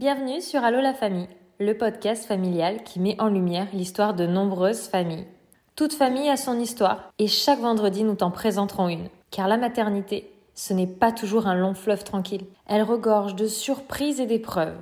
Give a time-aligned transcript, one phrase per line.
[0.00, 4.88] Bienvenue sur Allo la famille, le podcast familial qui met en lumière l'histoire de nombreuses
[4.88, 5.26] familles.
[5.76, 9.10] Toute famille a son histoire et chaque vendredi nous t'en présenterons une.
[9.30, 12.46] Car la maternité, ce n'est pas toujours un long fleuve tranquille.
[12.66, 14.72] Elle regorge de surprises et d'épreuves.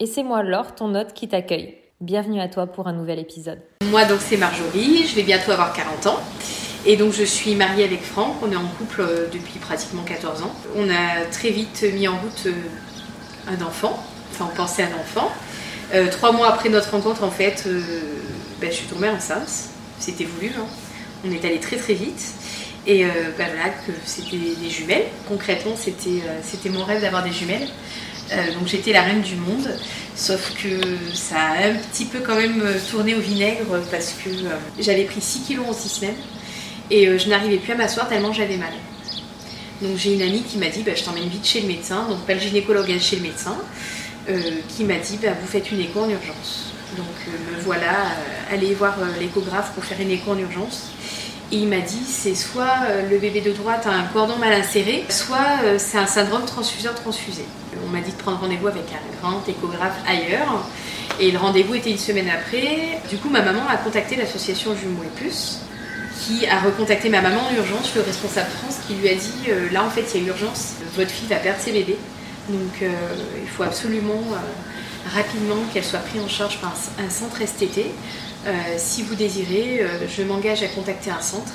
[0.00, 1.76] Et c'est moi Laure, ton hôte, qui t'accueille.
[2.00, 3.60] Bienvenue à toi pour un nouvel épisode.
[3.90, 6.20] Moi donc c'est Marjorie, je vais bientôt avoir 40 ans.
[6.86, 10.44] Et donc je suis mariée avec Franck, on est en couple euh, depuis pratiquement 14
[10.44, 10.52] ans.
[10.76, 12.54] On a très vite mis en route euh,
[13.48, 14.02] un enfant,
[14.32, 15.30] enfin on pensait à un enfant.
[15.94, 17.80] Euh, trois mois après notre rencontre, en fait, euh,
[18.60, 19.50] ben, je suis tombée enceinte.
[19.98, 20.50] C'était voulu.
[20.58, 20.66] hein.
[21.24, 22.22] On est allé très très vite.
[22.86, 25.04] Et euh, ben, voilà, que c'était des jumelles.
[25.28, 27.68] Concrètement, c'était euh, c'était mon rêve d'avoir des jumelles.
[28.58, 29.76] Donc j'étais la reine du monde.
[30.16, 30.80] Sauf que
[31.14, 34.30] ça a un petit peu quand même tourné au vinaigre parce que
[34.80, 36.14] j'avais pris 6 kilos en 6 semaines.
[36.90, 38.72] Et je n'arrivais plus à m'asseoir tellement j'avais mal.
[39.82, 42.20] Donc j'ai une amie qui m'a dit bah, je t'emmène vite chez le médecin, donc
[42.20, 43.56] pas le gynécologue, elle chez le médecin,
[44.68, 46.72] qui m'a dit bah, vous faites une écho en urgence.
[46.96, 50.90] Donc euh, me voilà euh, allée voir euh, l'échographe pour faire une écho en urgence.
[51.50, 54.52] Et il m'a dit c'est soit euh, le bébé de droite a un cordon mal
[54.52, 57.44] inséré, soit euh, c'est un syndrome transfuseur-transfusé.
[57.86, 60.66] On m'a dit de prendre rendez-vous avec un grand échographe ailleurs.
[61.20, 63.00] Et le rendez-vous était une semaine après.
[63.10, 65.58] Du coup, ma maman a contacté l'association Jumeaux et Plus,
[66.20, 69.68] qui a recontacté ma maman en urgence, le responsable France, qui lui a dit euh,
[69.72, 71.98] là en fait il y a urgence, votre fille va perdre ses bébés,
[72.48, 72.90] donc euh,
[73.40, 77.86] il faut absolument euh, rapidement qu'elle soit prise en charge par un, centre STT.
[78.44, 81.52] Euh, si vous désirez, je m'engage à contacter un centre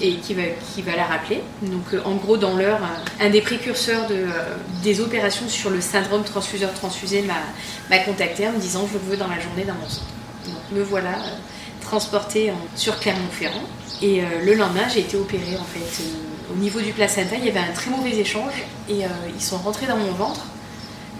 [0.00, 0.42] et qui va,
[0.74, 1.42] qui va la rappeler.
[1.62, 2.80] Donc en gros dans l'heure,
[3.20, 4.26] un, des précurseurs de,
[4.82, 7.24] des opérations sur le syndrome transfuseur-transfusé
[7.90, 10.06] m'a contacté en me disant je veux dans la journée dans mon centre.
[10.44, 11.12] Donc me voilà
[11.88, 13.62] transportée en- sur Clermont-Ferrand.
[14.02, 16.02] Et euh, le lendemain, j'ai été opérée en fait.
[16.02, 18.54] euh, au niveau du placenta, il y avait un très mauvais échange
[18.88, 20.46] et euh, ils sont rentrés dans mon ventre,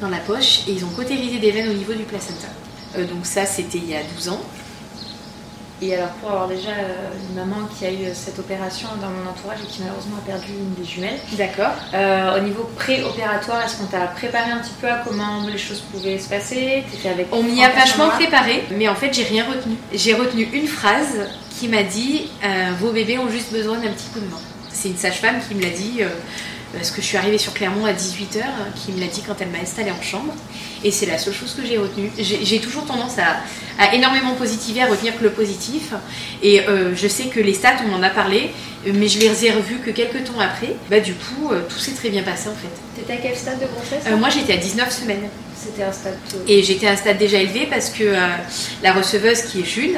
[0.00, 2.48] dans la poche, et ils ont cautérisé des veines au niveau du placenta.
[2.96, 4.40] Donc ça, c'était il y a 12 ans.
[5.80, 9.30] Et alors pour avoir déjà euh, une maman qui a eu cette opération dans mon
[9.30, 11.70] entourage et qui malheureusement a perdu une des jumelles, D'accord.
[11.94, 15.80] euh, au niveau pré-opératoire, est-ce qu'on t'a préparé un petit peu à comment les choses
[15.92, 16.82] pouvaient se passer?
[16.90, 19.76] T'étais avec On m'y a vachement préparé, mais en fait, j'ai rien retenu.
[19.92, 21.28] J'ai retenu une phrase
[21.58, 24.40] qui m'a dit euh, Vos bébés ont juste besoin d'un petit coup de main.
[24.72, 25.98] C'est une sage-femme qui me l'a dit.
[26.00, 26.08] euh,
[26.72, 28.42] parce que je suis arrivée sur Clermont à 18h,
[28.76, 30.34] qui me l'a dit quand elle m'a installée en chambre.
[30.84, 32.10] Et c'est la seule chose que j'ai retenue.
[32.18, 33.42] J'ai toujours tendance à,
[33.78, 35.92] à énormément positiver, à retenir que le positif.
[36.42, 38.50] Et euh, je sais que les stats, on en a parlé,
[38.86, 40.74] mais je les ai revus que quelques temps après.
[40.90, 42.68] Bah, du coup, euh, tout s'est très bien passé en fait.
[43.00, 45.28] T'étais à quel stade de grossesse Euh, moi, j'étais à 19 semaines.
[45.56, 46.16] C'était un stade.
[46.46, 48.14] Et j'étais à un stade déjà élevé parce que
[48.82, 49.96] la receveuse, qui est June,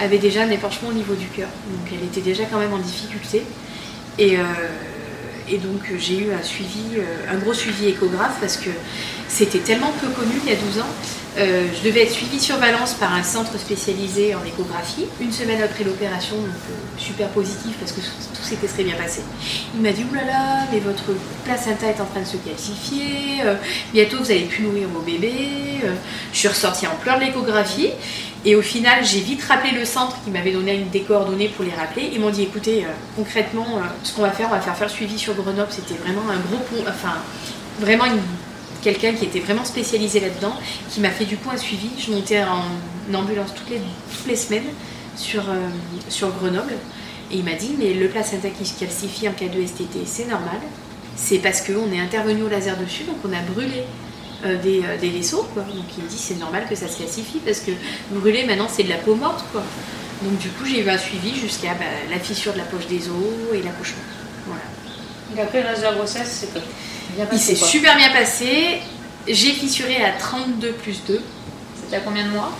[0.00, 1.48] avait déjà un épanchement au niveau du cœur.
[1.68, 3.42] Donc elle était déjà quand même en difficulté.
[4.20, 4.36] Et,
[5.48, 8.70] et donc euh, j'ai eu un suivi, euh, un gros suivi échographe parce que
[9.28, 10.86] c'était tellement peu connu il y a 12 ans.
[11.36, 15.06] Euh, je devais être suivie sur Valence par un centre spécialisé en échographie.
[15.20, 16.48] Une semaine après l'opération, donc
[16.96, 19.20] super positif parce que tout s'était très bien passé.
[19.74, 21.12] Il m'a dit oulala, mais votre
[21.44, 23.42] placenta est en train de se calcifier,
[23.92, 25.80] bientôt vous allez plus nourrir vos bébés.
[26.32, 27.90] Je suis ressortie en pleurs de l'échographie.
[28.46, 31.64] Et au final, j'ai vite rappelé le centre qui m'avait donné une des coordonnées pour
[31.64, 32.10] les rappeler.
[32.12, 34.88] Ils m'ont dit écoutez, euh, concrètement, euh, ce qu'on va faire, on va faire faire
[34.88, 35.70] le suivi sur Grenoble.
[35.70, 37.14] C'était vraiment un gros pont, enfin,
[37.80, 38.04] vraiment
[38.82, 40.54] quelqu'un qui était vraiment spécialisé là-dedans,
[40.90, 41.88] qui m'a fait du coup un suivi.
[41.98, 43.80] Je montais en ambulance toutes les,
[44.14, 44.68] toutes les semaines
[45.16, 45.68] sur, euh,
[46.10, 46.74] sur Grenoble.
[47.32, 50.26] Et il m'a dit mais le placenta qui se calcifie en cas de STT, c'est
[50.26, 50.60] normal.
[51.16, 53.84] C'est parce qu'on est intervenu au laser dessus, donc on a brûlé
[54.44, 55.46] euh, des, euh, des vaisseaux.
[55.54, 55.62] Quoi.
[55.62, 57.72] Donc il me dit c'est normal que ça se calcifie parce que
[58.10, 59.44] brûler maintenant c'est de la peau morte.
[59.52, 59.62] Quoi.
[60.22, 63.08] Donc du coup j'ai eu un suivi jusqu'à bah, la fissure de la poche des
[63.08, 64.02] os et l'accouchement.
[64.46, 64.62] Voilà.
[65.30, 68.80] Donc après le reste de la grossesse, c'est bien Il s'est super bien passé.
[69.26, 71.20] J'ai fissuré à 32 plus 2.
[71.82, 72.52] C'était à combien de mois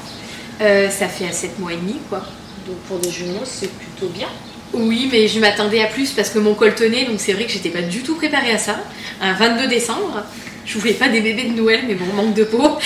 [0.61, 2.21] Euh, ça fait à 7 mois et demi quoi.
[2.67, 4.29] Donc pour des jumeaux, c'est plutôt bien.
[4.73, 7.53] Oui, mais je m'attendais à plus parce que mon col tenait, donc c'est vrai que
[7.53, 8.77] j'étais pas du tout préparée à ça.
[9.21, 10.25] Un 22 décembre,
[10.65, 12.79] je voulais pas des bébés de Noël, mais bon, manque de peau.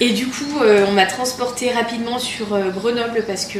[0.00, 3.58] Et du coup, euh, on m'a transportée rapidement sur euh, Grenoble parce que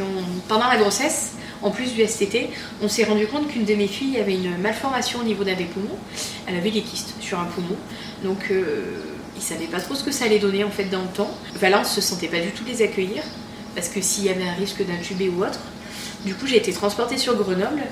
[0.48, 1.32] pendant la grossesse,
[1.62, 2.50] en plus du STT,
[2.82, 5.64] on s'est rendu compte qu'une de mes filles avait une malformation au niveau d'un des
[5.64, 5.96] poumons.
[6.46, 7.76] Elle avait des kystes sur un poumon,
[8.22, 9.02] donc euh,
[9.36, 11.30] ils savaient pas trop ce que ça allait donner en fait dans le temps.
[11.58, 13.22] Valence se sentait pas du tout les accueillir
[13.74, 15.60] parce que s'il y avait un risque d'intubé ou autre.
[16.24, 17.82] Du coup, j'ai été transportée sur Grenoble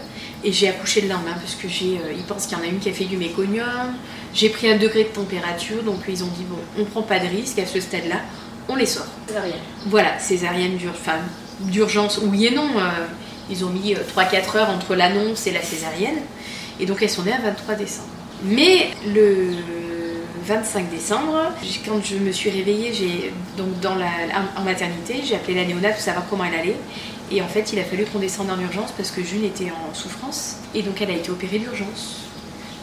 [0.42, 2.80] et j'ai accouché le lendemain parce que j'ai, ils pensent qu'il y en a une
[2.80, 3.94] qui a fait du méconium.
[4.34, 7.26] J'ai pris un degré de température, donc ils ont dit bon, on prend pas de
[7.28, 8.16] risque à ce stade-là,
[8.68, 9.06] on les sort.
[9.28, 9.60] Césarienne.
[9.86, 10.78] Voilà, césarienne
[11.60, 12.68] d'urgence, oui et non.
[12.76, 13.06] euh,
[13.48, 16.18] ils ont mis euh, 3-4 heures entre l'annonce et la césarienne.
[16.80, 18.08] Et donc elles sont nées à 23 décembre.
[18.42, 19.52] Mais le
[20.44, 21.52] 25 décembre.
[21.86, 24.06] Quand je me suis réveillée, j'ai donc dans la,
[24.56, 26.76] en maternité, j'ai appelé la néonate pour savoir comment elle allait.
[27.30, 29.94] Et en fait, il a fallu qu'on descende en urgence parce que June était en
[29.94, 30.56] souffrance.
[30.74, 32.24] Et donc, elle a été opérée d'urgence.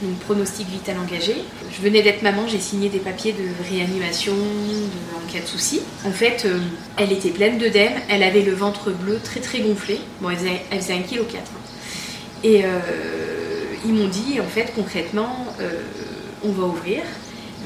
[0.02, 1.36] Donc, pronostic vital engagé.
[1.72, 5.82] Je venais d'être maman, j'ai signé des papiers de réanimation en cas de souci.
[6.06, 6.60] En fait, euh,
[6.98, 10.00] elle était pleine d'œdème, elle avait le ventre bleu très très gonflé.
[10.20, 11.38] Bon, elle faisait, 1,4 kg.
[12.44, 12.80] Et euh,
[13.86, 15.84] ils m'ont dit, en fait, concrètement, euh,
[16.44, 17.04] on va ouvrir,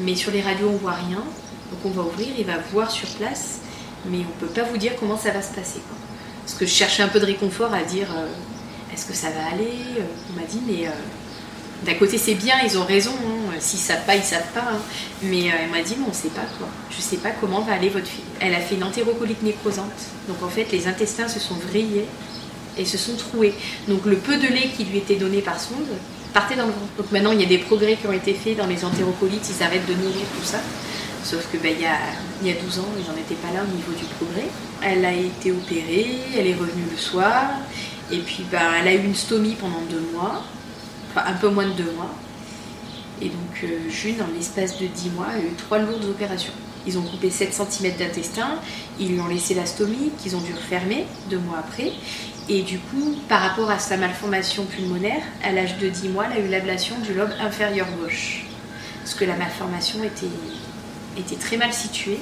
[0.02, 1.24] mais sur les radios, on voit rien.
[1.72, 3.62] Donc, on va ouvrir, il va voir sur place,
[4.06, 5.80] mais on peut pas vous dire comment ça va se passer.
[6.44, 8.08] Parce que je cherchais un peu de réconfort à dire,
[8.94, 9.72] est-ce que ça va aller
[10.30, 10.90] On m'a dit, mais
[11.86, 13.12] d'un côté, c'est bien, ils ont raison.
[13.12, 13.54] Hein.
[13.60, 14.66] S'ils savent pas, ils savent pas.
[14.72, 14.80] Hein.
[15.22, 16.68] Mais elle m'a dit, mais on sait pas quoi.
[16.90, 18.24] Je sais pas comment va aller votre fille.
[18.40, 19.92] Elle a fait une entérocolite nécrosante.
[20.28, 22.08] Donc en fait, les intestins se sont vrillés
[22.78, 23.54] et se sont troués.
[23.88, 25.88] Donc le peu de lait qui lui était donné par sonde
[26.34, 26.94] partait dans le ventre.
[26.98, 29.64] Donc maintenant il y a des progrès qui ont été faits dans les entérocolites, ils
[29.64, 30.60] arrêtent de nourrir tout ça.
[31.24, 31.98] Sauf que ben, il, y a,
[32.42, 34.48] il y a 12 ans, n'en étaient pas là au niveau du progrès.
[34.84, 37.46] Elle a été opérée, elle est revenue le soir,
[38.12, 40.44] et puis ben, elle a eu une stomie pendant deux mois,
[41.26, 42.14] un peu moins de deux mois.
[43.22, 46.54] Et donc June, en l'espace de 10 mois, a eu trois lourdes opérations.
[46.88, 48.60] Ils ont coupé 7 cm d'intestin,
[49.00, 51.92] ils lui ont laissé la stomie qu'ils ont dû refermer deux mois après.
[52.48, 56.44] Et du coup, par rapport à sa malformation pulmonaire, à l'âge de 10 mois, elle
[56.44, 58.46] a eu l'ablation du lobe inférieur gauche.
[59.02, 60.28] Parce que la malformation était,
[61.18, 62.20] était très mal située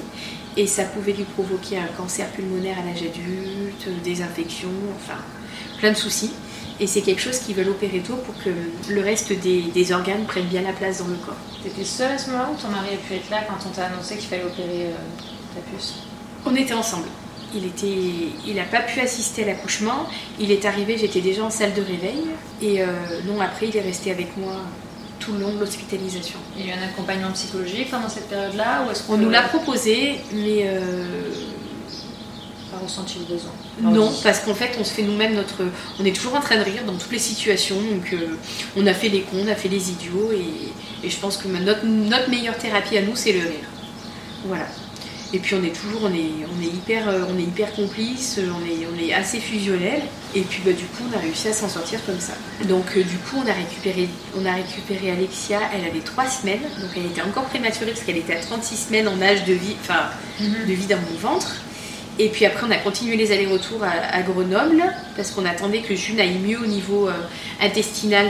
[0.56, 5.18] et ça pouvait lui provoquer un cancer pulmonaire à l'âge adulte, des infections, enfin
[5.78, 6.32] plein de soucis.
[6.80, 8.50] Et c'est quelque chose qu'ils veulent opérer tôt pour que
[8.90, 11.36] le reste des, organes prennent bien la place dans le corps.
[11.62, 13.86] T'étais seule à ce moment-là ou ton mari a pu être là quand on t'a
[13.86, 15.94] annoncé qu'il fallait opérer euh, ta puce?
[16.44, 17.06] On était ensemble.
[17.54, 20.08] Il était, il n'a pas pu assister à l'accouchement.
[20.40, 22.24] Il est arrivé, j'étais déjà en salle de réveil.
[22.60, 22.86] Et euh,
[23.26, 24.54] non, après, il est resté avec moi
[25.20, 26.38] tout le long de l'hospitalisation.
[26.58, 30.64] Il y a eu un accompagnement psychologique pendant cette période-là On nous l'a proposé, mais
[30.66, 31.30] euh,
[32.74, 33.52] pas ressenti le besoin.
[33.80, 35.62] Non, parce qu'en fait, on se fait nous-mêmes notre.
[36.00, 37.76] On est toujours en train de rire dans toutes les situations.
[37.76, 38.36] Donc, euh,
[38.76, 41.48] on a fait les cons, on a fait les idiots, et, et je pense que
[41.48, 43.68] notre, notre meilleure thérapie à nous, c'est le rire.
[44.46, 44.66] Voilà.
[45.34, 48.38] Et puis on est toujours, on est, on est hyper, euh, on est hyper complices,
[48.38, 50.02] on est, on est assez fusionnels.
[50.32, 52.34] Et puis bah, du coup, on a réussi à s'en sortir comme ça.
[52.68, 55.58] Donc euh, du coup, on a récupéré, on a récupéré Alexia.
[55.74, 59.08] Elle avait trois semaines, donc elle était encore prématurée parce qu'elle était à 36 semaines
[59.08, 60.68] en âge de vie, enfin mhm.
[60.68, 61.56] de vie dans mon ventre.
[62.18, 64.82] Et puis après, on a continué les allers-retours à, Grenoble
[65.16, 67.12] parce qu'on attendait que June aille mieux au niveau euh,
[67.60, 68.26] intestinal.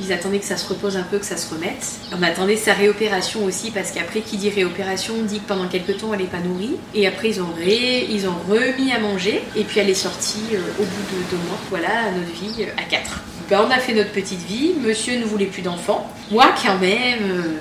[0.00, 1.84] Ils attendaient que ça se repose un peu, que ça se remette.
[2.16, 6.12] On attendait sa réopération aussi parce qu'après, qui dit réopération dit que pendant quelques temps,
[6.14, 6.76] elle n'est pas nourrie.
[6.94, 9.42] Et après, ils ont, ont remis à manger.
[9.56, 11.58] Et puis, elle est sortie euh, au bout de deux mois.
[11.70, 13.22] Voilà, notre vie euh, à quatre.
[13.50, 14.74] Ben, on a fait notre petite vie.
[14.80, 16.08] Monsieur ne voulait plus d'enfants.
[16.30, 17.58] Moi, quand même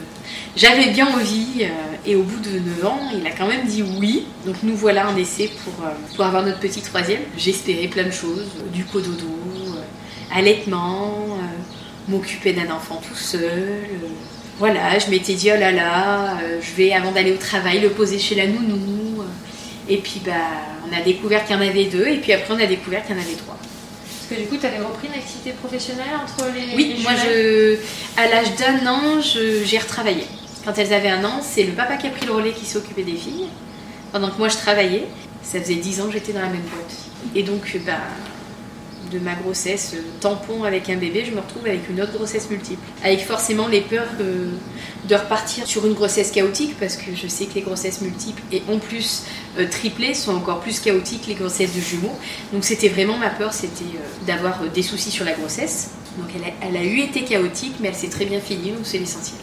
[0.55, 1.67] j'avais bien envie, euh,
[2.05, 4.27] et au bout de 9 ans, il a quand même dit oui.
[4.45, 7.21] Donc nous voilà en essai pour, euh, pour avoir notre petit troisième.
[7.37, 11.39] J'espérais plein de choses, du cododo, euh, allaitement,
[12.07, 13.87] m'occuper d'un enfant tout seul.
[14.59, 18.19] voilà, je m'étais dit, oh là là, je vais, avant d'aller au travail, le poser
[18.19, 19.23] chez la nounou.
[19.89, 20.33] et puis bah,
[20.87, 23.15] on a découvert qu'il y en avait deux, et puis après on a découvert qu'il
[23.15, 23.57] y en avait trois.
[23.57, 26.75] Parce que du coup, tu avais repris une activité professionnelle entre les.
[26.75, 27.77] Oui, moi, je,
[28.15, 30.25] à l'âge d'un an, j'ai retravaillé.
[30.65, 33.03] Quand elles avaient un an, c'est le papa qui a pris le relais qui s'occupait
[33.03, 33.47] des filles.
[34.11, 35.07] Pendant que moi je travaillais,
[35.41, 36.95] ça faisait 10 ans que j'étais dans la même boîte.
[37.35, 37.97] Et donc, bah,
[39.11, 42.81] de ma grossesse tampon avec un bébé, je me retrouve avec une autre grossesse multiple.
[43.03, 47.55] Avec forcément les peurs de repartir sur une grossesse chaotique, parce que je sais que
[47.55, 49.23] les grossesses multiples et en plus
[49.59, 52.17] euh, triplées sont encore plus chaotiques les grossesses de jumeaux.
[52.53, 55.91] Donc c'était vraiment ma peur, c'était euh, d'avoir euh, des soucis sur la grossesse.
[56.17, 58.85] Donc elle a, elle a eu été chaotique, mais elle s'est très bien finie, donc
[58.85, 59.42] c'est l'essentiel.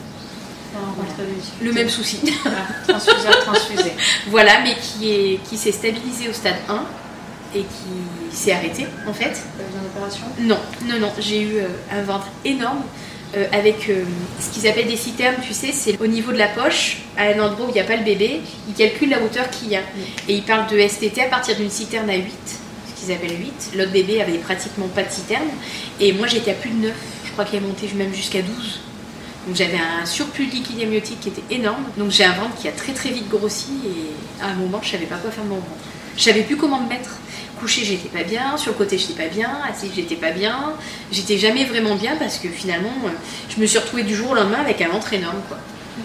[1.63, 2.21] Le même souci.
[2.43, 2.67] Voilà,
[3.45, 3.93] transfusé.
[4.29, 6.83] voilà, mais qui est qui s'est stabilisé au stade 1
[7.55, 9.43] et qui s'est arrêté en fait.
[9.95, 11.13] opération Non, non, non.
[11.19, 12.83] J'ai eu euh, un ventre énorme.
[13.37, 14.03] Euh, avec euh,
[14.41, 17.39] ce qu'ils appellent des citernes, tu sais, c'est au niveau de la poche, à un
[17.39, 19.83] endroit où il n'y a pas le bébé, ils calculent la hauteur qu'il y a.
[20.27, 23.71] Et ils parlent de STT à partir d'une citerne à 8, ce qu'ils appellent 8.
[23.77, 25.47] L'autre bébé avait pratiquement pas de citerne.
[26.01, 26.93] Et moi j'étais à plus de 9,
[27.25, 28.81] je crois qu'il est monté même jusqu'à 12.
[29.51, 31.83] Donc j'avais un surplus de liquide amniotique qui était énorme.
[31.97, 34.93] Donc j'ai un ventre qui a très très vite grossi et à un moment je
[34.93, 35.67] savais pas quoi faire de mon ventre.
[36.17, 37.11] Je savais plus comment me mettre.
[37.59, 40.75] Couché, j'étais pas bien, sur le côté, j'étais pas bien, assis, j'étais pas bien.
[41.11, 43.09] J'étais jamais vraiment bien parce que finalement, euh,
[43.49, 45.43] je me suis retrouvée du jour au lendemain avec un ventre énorme.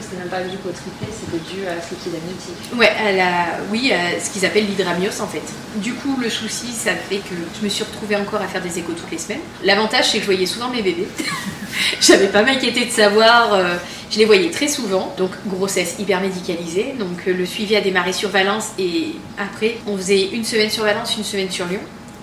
[0.02, 2.78] C'était même pas dû au triplé, c'était dû à ce liquide amniotique.
[2.78, 5.42] Ouais, à la, oui, à ce qu'ils appellent l'hydramios en fait.
[5.78, 8.78] Du coup, le souci, ça fait que je me suis retrouvée encore à faire des
[8.80, 9.42] échos toutes les semaines.
[9.64, 11.08] L'avantage, c'est que je voyais souvent mes bébés.
[12.02, 13.54] J'avais pas m'inquiéter de savoir.
[13.54, 13.76] Euh,
[14.12, 16.94] Je les voyais très souvent, donc grossesse hyper médicalisée.
[17.00, 21.18] Donc le suivi a démarré sur Valence et après on faisait une semaine sur Valence,
[21.18, 21.82] une semaine sur Lyon,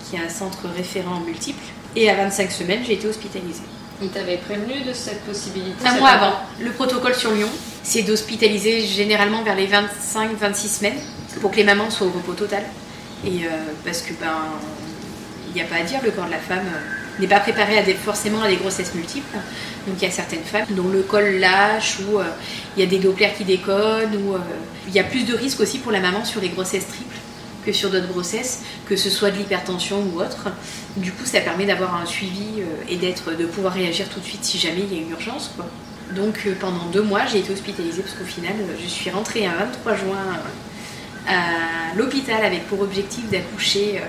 [0.09, 1.63] qui est un centre référent multiple.
[1.97, 3.65] Et à 25 semaines, j'ai été hospitalisée.
[4.03, 6.35] Il t'avait prévenu de cette possibilité Un mois avant.
[6.61, 7.49] Le protocole sur Lyon,
[7.83, 10.99] c'est d'hospitaliser généralement vers les 25-26 semaines
[11.41, 12.65] pour que les mamans soient au repos total.
[13.25, 13.43] Et
[13.85, 14.35] parce que ben,
[15.49, 16.67] il n'y a pas à dire, le corps de la femme
[17.19, 19.37] n'est pas préparé à des, forcément à des grossesses multiples.
[19.87, 22.25] Donc il y a certaines femmes dont le col lâche ou euh,
[22.77, 24.39] il y a des dopplers qui déconnent ou euh,
[24.89, 27.19] il y a plus de risques aussi pour la maman sur les grossesses triples
[27.65, 30.49] que sur d'autres grossesses, que ce soit de l'hypertension ou autre.
[30.97, 34.25] Du coup, ça permet d'avoir un suivi euh, et d'être, de pouvoir réagir tout de
[34.25, 35.53] suite si jamais il y a une urgence.
[35.57, 35.67] Quoi.
[36.15, 39.95] Donc pendant deux mois, j'ai été hospitalisée parce qu'au final, je suis rentrée un 23
[39.97, 40.19] juin
[41.27, 44.01] à l'hôpital avec pour objectif d'accoucher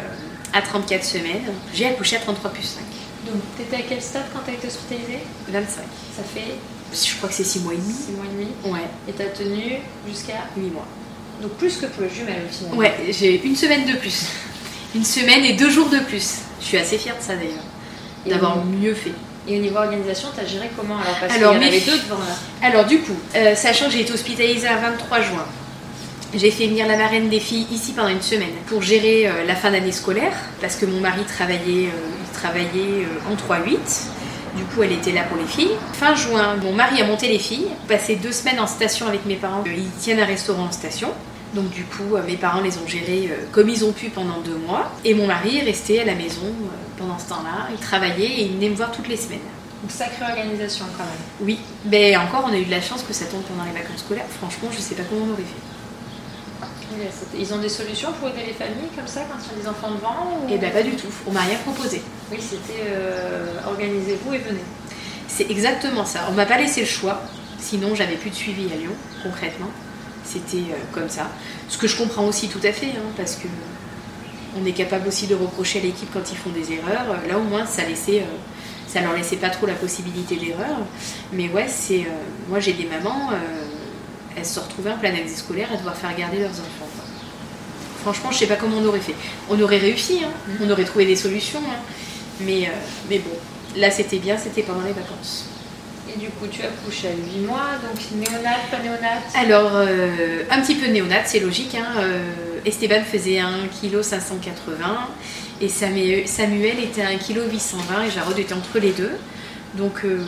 [0.51, 1.51] à 34 semaines.
[1.73, 2.81] J'ai accouché à 33 plus 5.
[3.25, 5.19] Donc, t'étais à quel stade quand t'as été hospitalisée?
[5.47, 5.83] 25.
[6.17, 6.55] Ça fait
[6.93, 7.93] Je crois que c'est 6 mois et demi.
[7.93, 8.87] 6 mois et demi Ouais.
[9.07, 10.47] Et t'as tenu jusqu'à?
[10.57, 10.85] 8 mois.
[11.43, 12.77] Donc, plus que pour le jumelle finalement.
[12.77, 14.27] Ouais, j'ai une semaine de plus.
[14.95, 16.37] Une semaine et deux jours de plus.
[16.61, 17.65] Je suis assez fière de ça d'ailleurs.
[18.25, 19.11] D'avoir mieux fait.
[19.45, 21.17] Et au niveau organisation, t'as géré comment alors?
[21.19, 22.37] Parce alors, qu'il y en avait deux devant là.
[22.65, 25.45] Alors du coup, euh, sachant que j'ai été hospitalisée à 23 juin,
[26.33, 29.55] j'ai fait venir la marraine des filles ici pendant une semaine pour gérer euh, la
[29.55, 33.75] fin d'année scolaire parce que mon mari travaillait, euh, il travaillait en 3-8.
[34.55, 35.75] Du coup, elle était là pour les filles.
[35.91, 39.35] Fin juin, mon mari a monté les filles, passé deux semaines en station avec mes
[39.35, 39.63] parents.
[39.65, 41.09] Ils tiennent un restaurant en station.
[41.53, 44.91] Donc du coup, mes parents les ont gérés comme ils ont pu pendant deux mois.
[45.05, 46.51] Et mon mari est resté à la maison
[46.97, 47.67] pendant ce temps-là.
[47.71, 49.39] Il travaillait et il venait me voir toutes les semaines.
[49.81, 51.13] Donc sacrée organisation quand même.
[51.41, 53.99] Oui, mais encore, on a eu de la chance que ça tombe pendant les vacances
[53.99, 54.25] scolaires.
[54.39, 55.61] Franchement, je sais pas comment on aurait fait.
[57.37, 59.67] Ils ont des solutions pour aider les familles comme ça quand il y a des
[59.67, 60.47] enfants devant ou...
[60.49, 62.01] Eh bien pas du tout, on m'a rien proposé.
[62.31, 64.63] Oui, c'était euh, organisez-vous et venez.
[65.27, 67.21] C'est exactement ça, on m'a pas laissé le choix,
[67.57, 68.91] sinon j'avais plus de suivi à Lyon,
[69.23, 69.69] concrètement.
[70.23, 71.29] C'était euh, comme ça.
[71.69, 73.47] Ce que je comprends aussi tout à fait, hein, parce que
[74.59, 77.17] on est capable aussi de reprocher à l'équipe quand ils font des erreurs.
[77.27, 78.37] Là au moins ça laissait, euh,
[78.87, 80.77] ça leur laissait pas trop la possibilité d'erreur.
[81.31, 82.05] Mais ouais, c'est
[82.47, 83.31] moi j'ai des mamans
[84.35, 86.89] elles se retrouvaient en plein année scolaire à devoir faire garder leurs enfants.
[88.01, 89.15] Franchement, je sais pas comment on aurait fait.
[89.49, 90.31] On aurait réussi, hein.
[90.61, 91.79] on aurait trouvé des solutions, hein.
[92.41, 92.71] mais, euh,
[93.09, 93.31] mais bon,
[93.77, 95.45] là c'était bien, c'était pendant les vacances.
[96.17, 99.23] Du coup, tu as couché à 8 mois, donc néonate, pas néonate?
[99.35, 101.75] Alors, euh, un petit peu néonate, c'est logique.
[101.75, 101.87] Hein.
[101.97, 102.21] Euh,
[102.65, 104.75] Esteban faisait 1 kg 580
[105.61, 109.11] et Samuel était à 1 kg 820 et Jarod était entre les deux.
[109.73, 110.23] Donc, euh,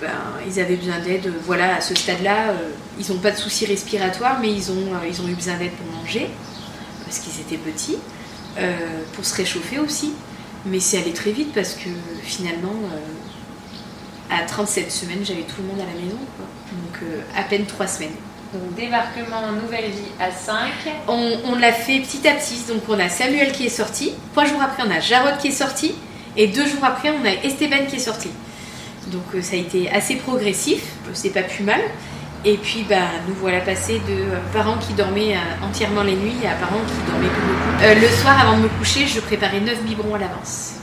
[0.00, 0.08] ben,
[0.46, 1.32] ils avaient besoin d'aide.
[1.46, 2.52] Voilà, à ce stade-là,
[2.98, 6.00] ils n'ont pas de soucis respiratoires, mais ils ont, ils ont eu besoin d'aide pour
[6.02, 6.28] manger,
[7.06, 7.96] parce qu'ils étaient petits,
[9.14, 10.12] pour se réchauffer aussi.
[10.66, 11.88] Mais c'est allé très vite parce que
[12.22, 12.74] finalement,
[14.30, 16.18] à 37 semaines, j'avais tout le monde à la maison.
[16.18, 17.02] Donc,
[17.36, 18.16] à peine 3 semaines.
[18.52, 20.56] Donc débarquement nouvelle vie à 5.
[21.06, 22.64] On, on l'a fait petit à petit.
[22.68, 24.12] Donc on a Samuel qui est sorti.
[24.32, 25.94] Trois jours après, on a Jarod qui est sorti.
[26.36, 28.28] Et deux jours après, on a Esteban qui est sorti.
[29.06, 30.82] Donc euh, ça a été assez progressif,
[31.12, 31.80] c'est pas plus mal.
[32.44, 32.96] Et puis bah,
[33.28, 37.10] nous voilà passés de euh, parents qui dormaient euh, entièrement les nuits à parents qui
[37.10, 38.00] dormaient plus beaucoup.
[38.00, 40.79] le soir avant de me coucher, je préparais 9 biberons à l'avance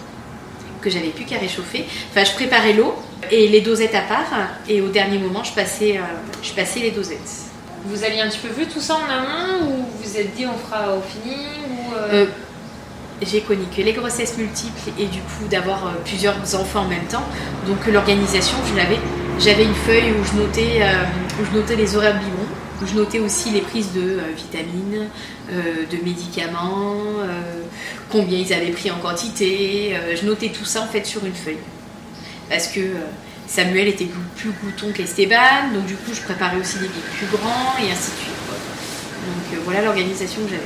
[0.87, 1.85] que j'avais plus qu'à réchauffer.
[2.11, 2.95] Enfin, je préparais l'eau
[3.31, 4.31] et les dosettes à part
[4.69, 5.99] et au dernier moment, je passais,
[6.41, 7.45] je passais les dosettes.
[7.85, 10.45] Vous aviez un petit peu vu tout ça en amont ou vous vous êtes dit
[10.45, 11.35] on fera au fini
[11.69, 12.27] ou
[13.21, 17.05] j'ai connu que les grossesses multiples et du coup d'avoir euh, plusieurs enfants en même
[17.09, 17.23] temps.
[17.67, 18.99] Donc l'organisation, je l'avais.
[19.39, 21.03] J'avais une feuille où je notais, euh,
[21.41, 22.46] où je notais les horaires biberons, où
[22.85, 25.07] je notais aussi les prises de euh, vitamines,
[25.49, 26.97] de médicaments,
[28.09, 29.95] combien ils avaient pris en quantité.
[30.13, 31.57] je notais tout ça en fait sur une feuille.
[32.49, 32.81] Parce que
[33.47, 37.75] Samuel était plus glouton qu'Esteban, donc du coup je préparais aussi des billes plus grands
[37.81, 38.37] et ainsi de suite.
[39.27, 40.61] Donc voilà l'organisation que j'avais.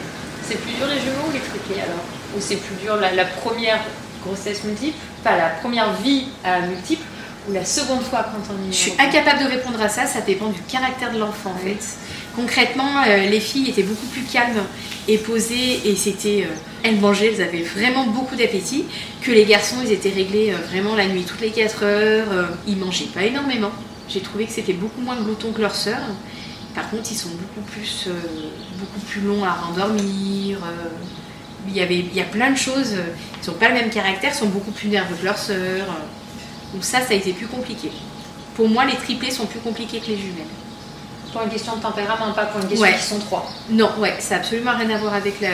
[0.47, 2.03] C'est plus dur les jumeaux ou les triplés alors?
[2.35, 3.79] Ou c'est plus dur la, première
[4.23, 7.03] grossesse multiple, pas la première vie à multiple,
[7.47, 10.05] ou la seconde fois quand on y est Je suis incapable de répondre à ça,
[10.05, 11.97] ça dépend du caractère de l'enfant en fait.
[12.35, 14.63] Concrètement, euh, les filles étaient beaucoup plus calmes
[15.07, 18.85] et posées et c'était, euh, elles mangeaient, elles avaient vraiment beaucoup d'appétit.
[19.21, 22.49] Que les garçons, ils étaient réglés euh, vraiment la nuit, toutes les 4 heures.
[22.67, 23.71] ils mangeaient pas énormément.
[24.07, 25.99] J'ai trouvé que c'était beaucoup moins gloutons que leurs sœurs.
[26.73, 28.07] Par contre, ils sont beaucoup plus,
[28.77, 30.59] beaucoup plus longs à rendormir.
[31.67, 32.95] Il, y avait, il y a plein de choses.
[33.43, 35.87] Ils n'ont pas le même caractère, sont beaucoup plus nerveux que leurs sœurs.
[36.73, 37.91] Donc ça, ça a été plus compliqué.
[38.55, 40.45] Pour moi, les triplés sont plus compliqués que les jumelles.
[41.31, 43.49] Pour une question de tempérament, pas pour une question qui sont trois.
[43.69, 45.49] Non, ouais, ça n'a absolument rien à voir avec la,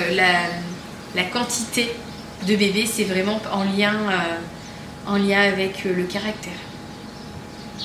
[1.15, 1.95] la, quantité
[2.47, 2.87] de bébés.
[2.91, 6.53] C'est vraiment en lien, euh, en lien avec le caractère.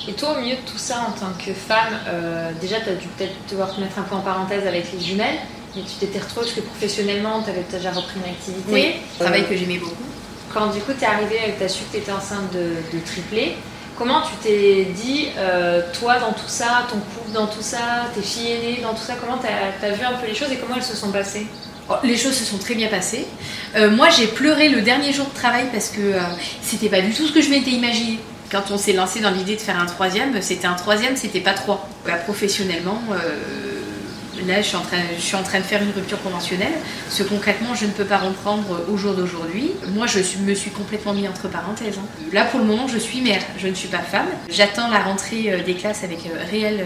[0.07, 2.95] Et toi, au milieu de tout ça, en tant que femme, euh, déjà, tu as
[2.95, 5.37] dû peut-être devoir te mettre un peu en parenthèse avec les jumelles,
[5.75, 8.71] mais tu t'étais retrouvée parce que professionnellement, tu avais déjà repris une activité.
[8.71, 9.95] Oui, travail que j'aimais beaucoup.
[10.53, 13.03] Quand du coup, tu es arrivée et que tu as tu étais enceinte de, de
[13.03, 13.57] triplé,
[13.97, 18.21] comment tu t'es dit, euh, toi dans tout ça, ton couple dans tout ça, tes
[18.21, 20.75] filles aînées dans tout ça, comment tu as, vu un peu les choses et comment
[20.75, 21.47] elles se sont passées?
[21.89, 23.25] Oh, les choses se sont très bien passées.
[23.75, 26.13] Euh, moi, j'ai pleuré le dernier jour de travail parce que
[26.61, 28.19] c'était pas du tout ce que je m'étais imaginé
[28.53, 31.53] quand on s'est lancé dans l'idée de faire un troisième, c'était un troisième, c'était pas
[31.53, 31.89] trois.
[32.25, 33.72] Professionnellement, euh,
[34.45, 36.73] là, je suis, en train, de faire une rupture conventionnelle.
[37.09, 39.71] Ce concrètement, je ne peux pas reprendre au jour d'aujourd'hui.
[39.93, 41.97] Moi, je me suis complètement mis entre parenthèses.
[41.97, 42.05] Hein.
[42.31, 44.27] Là, pour le moment, je suis mère, je ne suis pas femme.
[44.49, 46.85] J'attends la rentrée euh, des classes avec euh, réelle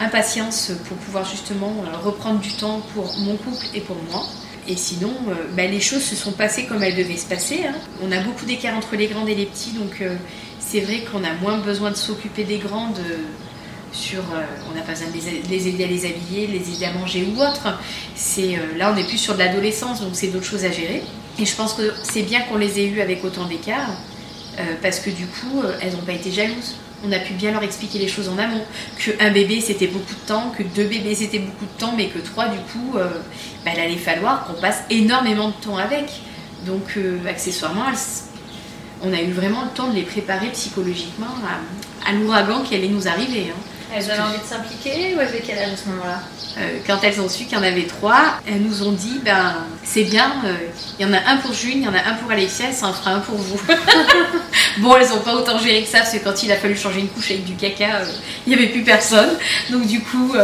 [0.00, 4.24] impatience pour pouvoir justement reprendre du temps pour mon couple et pour moi.
[4.66, 5.12] Et sinon,
[5.56, 7.64] bah, les choses se sont passées comme elles devaient se passer.
[7.68, 7.74] Hein.
[8.02, 10.02] On a beaucoup d'écart entre les grandes et les petits, donc
[10.60, 13.00] c'est vrai qu'on a moins besoin de s'occuper des grandes
[13.92, 16.92] sur euh, on n'a pas besoin de les, aider à les habiller, les aider à
[16.92, 17.78] manger ou autre.
[18.14, 21.02] C'est euh, là on est plus sur de l'adolescence donc c'est d'autres choses à gérer.
[21.38, 23.90] Et je pense que c'est bien qu'on les ait eues avec autant d'écart
[24.58, 26.76] euh, parce que du coup elles n'ont pas été jalouses.
[27.04, 28.64] On a pu bien leur expliquer les choses en amont.
[28.98, 32.08] Que un bébé c'était beaucoup de temps, que deux bébés c'était beaucoup de temps, mais
[32.08, 36.04] que trois du coup bah, il allait falloir qu'on passe énormément de temps avec.
[36.64, 36.96] Donc
[37.28, 37.82] accessoirement
[39.04, 41.26] on a eu vraiment le temps de les préparer psychologiquement
[42.06, 43.50] à, l'ouragan qui allait nous arriver.
[43.50, 43.60] Hein.
[43.94, 46.20] Elles avaient envie de s'impliquer ou elles avaient quel âge à ce moment-là?
[46.58, 49.54] Euh, Quand elles ont su qu'il y en avait trois, elles nous ont dit ben
[49.84, 50.54] c'est bien, euh,
[50.98, 52.86] il y en a un pour June, il y en a un pour Alexia, ça
[52.86, 53.60] en fera un pour vous.
[54.78, 57.00] bon, elles n'ont pas autant géré que ça parce que quand il a fallu changer
[57.00, 58.06] une couche avec du caca, euh,
[58.46, 59.30] il n'y avait plus personne.
[59.70, 60.34] Donc du coup,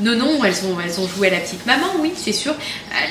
[0.00, 2.54] non, non, elles ont, elles ont joué à la petite maman, oui, c'est sûr.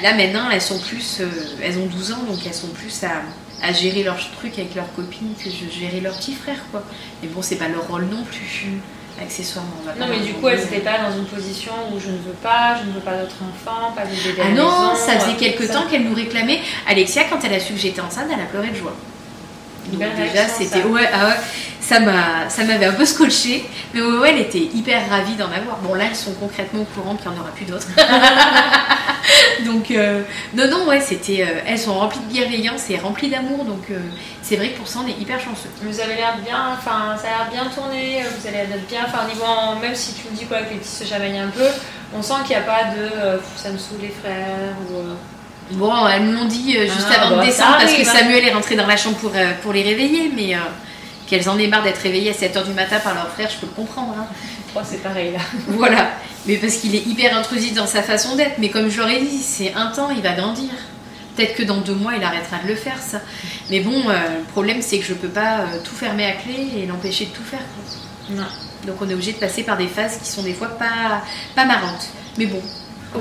[0.04, 1.22] là maintenant, elles sont plus,
[1.64, 3.22] elles ont 12 ans, donc elles sont plus à
[3.62, 6.82] à gérer leurs trucs avec leurs copines que je gérais leurs petits frères quoi.
[7.22, 8.80] Mais bon, c'est pas leur rôle non plus.
[9.22, 9.72] Accessoirement.
[10.00, 12.78] non, mais du coup, elles n'étaient pas dans une position où je ne veux pas,
[12.82, 14.42] je ne veux pas d'autres enfants, pas de bébé.
[14.44, 16.62] Ah non, ça faisait quelques temps qu'elle nous réclamait.
[16.88, 18.94] Alexia, quand elle a su que j'étais enceinte, elle a pleuré de joie.
[19.92, 21.36] Donc déjà, c'était ouais, ah ouais,
[21.82, 25.78] ça m'a, ça m'avait un peu scotché, mais ouais, elle était hyper ravie d'en avoir.
[25.82, 27.88] Bon là, elles sont concrètement au courant qu'il n'y en aura plus d'autres.
[29.66, 33.66] donc euh, non, non, ouais, c'était, euh, elles sont remplies de bienveillance et remplies d'amour,
[33.66, 34.00] donc euh,
[34.42, 35.70] c'est vrai que pour ça, on est hyper chanceux.
[35.82, 38.24] Vous avez l'air bien, enfin, ça a l'air bien tourné.
[38.24, 39.46] Vous allez être bien, enfin, niveau,
[39.82, 41.68] même si tu me dis quoi que les petits se chamaillent un peu,
[42.16, 45.76] on sent qu'il n'y a pas de, ça me saoule les frères ou.
[45.76, 48.12] Bon, elles me l'ont dit juste ah, avant de bah, descendre parce que hein.
[48.12, 50.56] Samuel est rentré dans la chambre pour, pour les réveiller, mais
[51.30, 53.68] qu'elles en aient marre d'être réveillées à 7h du matin par leur frère, je peux
[53.68, 54.16] le comprendre.
[54.18, 54.26] Hein.
[54.76, 55.40] Oh, c'est pareil là.
[55.68, 56.10] voilà.
[56.46, 58.58] Mais parce qu'il est hyper intrusif dans sa façon d'être.
[58.58, 60.70] Mais comme je l'aurais dit, c'est un temps, il va grandir.
[61.36, 63.22] Peut-être que dans deux mois, il arrêtera de le faire, ça.
[63.70, 66.68] Mais bon, euh, le problème, c'est que je peux pas euh, tout fermer à clé
[66.78, 67.62] et l'empêcher de tout faire.
[68.32, 68.48] Non.
[68.86, 71.22] Donc on est obligé de passer par des phases qui sont des fois pas,
[71.56, 72.10] pas marrantes.
[72.38, 72.62] Mais bon.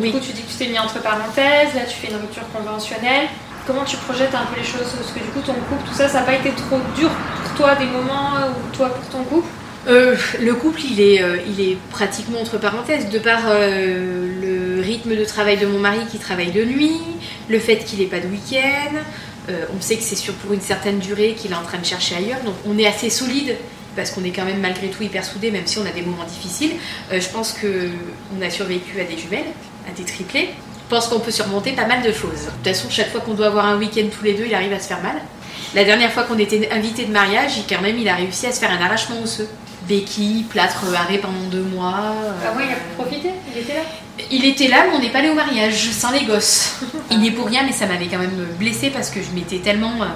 [0.00, 2.44] Du coup, tu dis que tu t'es mis entre parenthèses, là tu fais une rupture
[2.52, 3.28] conventionnelle.
[3.66, 4.92] Comment tu projettes un peu les choses?
[4.96, 7.10] Parce que du coup, ton couple, tout ça, ça n'a pas été trop dur
[7.58, 9.48] toi, des moments ou toi pour ton couple?
[9.88, 14.80] Euh, le couple, il est, euh, il est pratiquement entre parenthèses, de par euh, le
[14.80, 17.00] rythme de travail de mon mari qui travaille de nuit,
[17.48, 18.94] le fait qu'il n'ait pas de week-end.
[19.76, 22.14] on sait que c'est sûr pour une certaine durée qu'il est en train de chercher
[22.16, 23.56] ailleurs, donc on est assez solide
[23.96, 26.24] parce qu'on est quand même malgré tout hyper soudés, même si on a des moments
[26.24, 26.72] difficiles.
[27.10, 29.50] je pense qu'on a survécu à des jumelles,
[29.88, 30.50] à des triplés.
[30.84, 32.44] Je pense qu'on peut surmonter pas mal de choses.
[32.44, 34.72] De toute façon, chaque fois qu'on doit avoir un week-end tous les deux, il arrive
[34.72, 35.16] à se faire mal.
[35.74, 38.60] La dernière fois qu'on était invité de mariage, quand même, il a réussi à se
[38.60, 39.48] faire un arrachement osseux
[39.88, 42.14] béquille, plâtre arrêt pendant deux mois.
[42.44, 43.80] Ah ouais, il a profité Il était là?
[44.30, 46.80] Il était là, mais on n'est pas allé au mariage, sans les gosses.
[47.10, 50.02] il n'est pour rien, mais ça m'avait quand même blessé parce que je m'étais tellement
[50.02, 50.06] euh,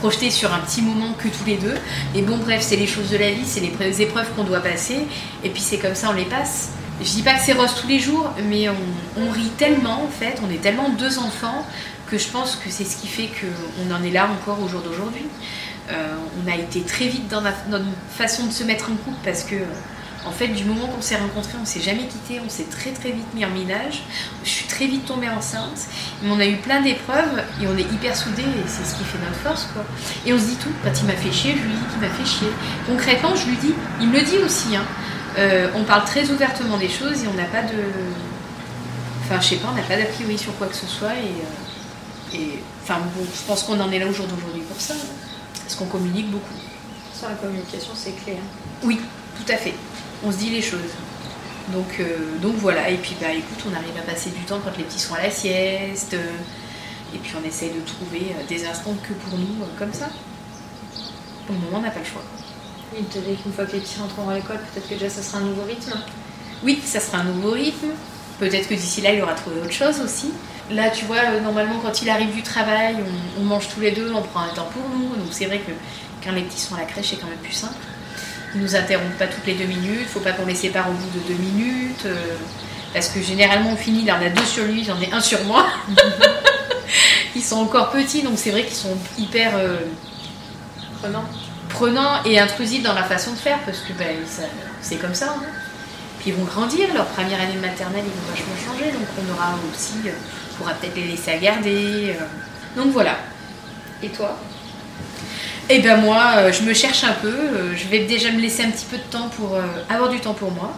[0.00, 1.74] projetée sur un petit moment que tous les deux.
[2.14, 5.06] Et bon, bref, c'est les choses de la vie, c'est les épreuves qu'on doit passer.
[5.44, 6.70] Et puis c'est comme ça, on les passe.
[7.00, 10.40] Je dis pas que c'est rose tous les jours, mais on, rit tellement en fait,
[10.44, 11.64] on est tellement deux enfants
[12.10, 14.80] que je pense que c'est ce qui fait qu'on en est là encore au jour
[14.80, 15.26] d'aujourd'hui.
[15.90, 19.44] Euh, on a été très vite dans notre, façon de se mettre en couple parce
[19.44, 19.56] que
[20.26, 23.12] en fait, du moment qu'on s'est rencontrés, on s'est jamais quitté, on s'est très très
[23.12, 24.02] vite mis en ménage.
[24.44, 25.86] Je suis très vite tombée enceinte,
[26.22, 29.04] mais on a eu plein d'épreuves et on est hyper soudés et c'est ce qui
[29.04, 29.84] fait notre force quoi.
[30.26, 30.72] Et on se dit tout.
[30.82, 32.48] Quand il m'a fait chier, je lui dis qu'il m'a fait chier.
[32.86, 34.74] Concrètement, je lui dis, il me le dit aussi.
[34.74, 34.84] Hein.
[35.38, 37.78] Euh, on parle très ouvertement des choses et on n'a pas de,
[39.24, 42.34] enfin je sais pas, on n'a pas d'a priori sur quoi que ce soit et,
[42.34, 44.94] euh, et enfin bon, je pense qu'on en est là au jour d'aujourd'hui pour ça.
[44.94, 45.06] Hein.
[45.68, 46.54] Parce qu'on communique beaucoup.
[47.12, 48.38] Sans la communication, c'est clair.
[48.82, 48.98] Oui,
[49.36, 49.74] tout à fait.
[50.24, 50.94] On se dit les choses.
[51.74, 52.88] Donc, euh, donc voilà.
[52.88, 55.22] Et puis, bah, écoute, on arrive à passer du temps quand les petits sont à
[55.22, 56.14] la sieste.
[56.14, 59.46] Euh, et puis, on essaye de trouver des instants que pour nous,
[59.78, 60.08] comme ça.
[61.46, 62.22] Pour le moment, on n'a pas le choix.
[62.92, 65.38] Oui, dit qu'une fois que les petits rentreront à l'école, peut-être que déjà ça sera
[65.38, 65.92] un nouveau rythme.
[66.62, 67.88] Oui, ça sera un nouveau rythme.
[68.38, 70.32] Peut-être que d'ici là, il aura trouvé autre chose aussi.
[70.70, 72.96] Là, tu vois, euh, normalement, quand il arrive du travail,
[73.38, 75.16] on, mange tous les deux, on prend un temps pour nous.
[75.16, 75.72] Donc c'est vrai que
[76.24, 77.74] quand les petits sont à la crèche, c'est quand même plus simple.
[78.54, 81.18] Ils nous interrompent pas toutes les deux minutes, faut pas qu'on les sépare au bout
[81.18, 82.06] de deux minutes.
[82.06, 82.36] Euh,
[82.92, 85.42] parce que généralement, on finit, là, on a deux sur lui, j'en ai un sur
[85.44, 85.66] moi.
[87.36, 89.76] ils sont encore petits, donc c'est vrai qu'ils sont hyper euh,
[91.00, 91.24] prenants.
[92.24, 94.16] Et intrusifs dans la façon de faire, parce que ben,
[94.80, 95.36] c'est comme ça.
[95.38, 95.42] Hein.
[96.18, 99.32] Puis ils vont grandir, leur première année de maternelle, ils vont vachement changer, donc on
[99.32, 100.10] aura aussi, euh,
[100.52, 102.16] on pourra peut-être les laisser à garder.
[102.18, 102.24] Euh.
[102.76, 103.16] Donc voilà.
[104.02, 104.36] Et toi?
[105.70, 107.74] Eh ben moi, euh, je me cherche un peu.
[107.76, 109.56] Je vais déjà me laisser un petit peu de temps pour
[109.88, 110.72] avoir du temps pour moi,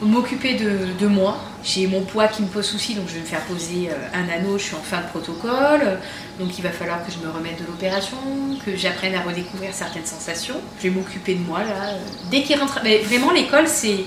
[0.00, 1.38] m'occuper de, moi.
[1.64, 4.58] J'ai mon poids qui me pose souci, donc je vais me faire poser un anneau.
[4.58, 5.98] Je suis en fin de protocole,
[6.38, 8.16] donc il va falloir que je me remette de l'opération,
[8.64, 10.60] que j'apprenne à redécouvrir certaines sensations.
[10.78, 11.94] Je vais m'occuper de moi là.
[12.30, 14.04] Dès qu'il rentre, mais vraiment l'école, c'est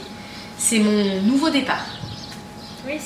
[0.60, 1.86] c'est mon nouveau départ.
[2.86, 3.00] Oui,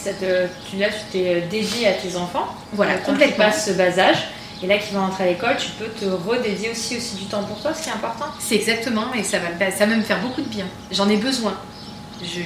[0.70, 2.48] tu, là, tu t'es euh, dédié à tes enfants.
[2.74, 3.52] Voilà, complètement.
[3.52, 4.28] ce bas âge.
[4.64, 7.44] Et là, qui vont rentrer à l'école, tu peux te redédier aussi, aussi du temps
[7.44, 8.26] pour toi, ce qui est important.
[8.40, 10.66] C'est exactement, et ça va, va me faire beaucoup de bien.
[10.92, 11.54] J'en ai besoin.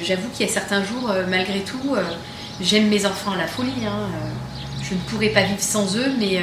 [0.04, 2.02] J'avoue qu'il y a certains jours, euh, malgré tout, euh,
[2.60, 3.86] j'aime mes enfants à la folie.
[3.86, 4.10] Hein,
[4.82, 6.42] je ne pourrais pas vivre sans eux, mais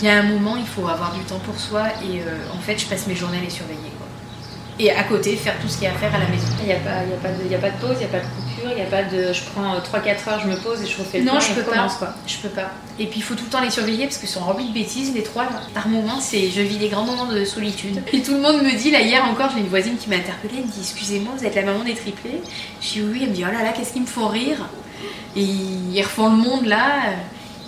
[0.00, 1.88] il y a un moment, il faut avoir du temps pour soi.
[2.02, 2.22] Et
[2.56, 3.97] en fait, je passe mes journées à les surveiller
[4.78, 6.46] et à côté faire tout ce qu'il y a à faire à la maison.
[6.60, 8.76] Il n'y a, a, a pas de pause, il n'y a pas de coupure, il
[8.76, 11.18] n'y a pas de je prends 3-4 euh, heures, je me pose et je refais
[11.18, 11.88] le Non, je peux pas.
[11.98, 12.14] Quoi.
[12.26, 12.70] Je peux pas.
[12.98, 15.12] Et puis il faut tout le temps les surveiller parce qu'ils sont remplis de bêtises,
[15.14, 15.46] les trois.
[15.74, 18.02] Par moments, c'est je vis des grands moments de solitude.
[18.12, 20.54] Et tout le monde me dit, là hier encore, j'ai une voisine qui m'a interpellée,
[20.58, 22.40] elle me dit Excusez-moi, vous êtes la maman des triplés
[22.80, 24.68] Je dis Oui, elle me dit Oh là là, qu'est-ce qu'ils me font rire?
[25.36, 27.12] Et ils refont le monde là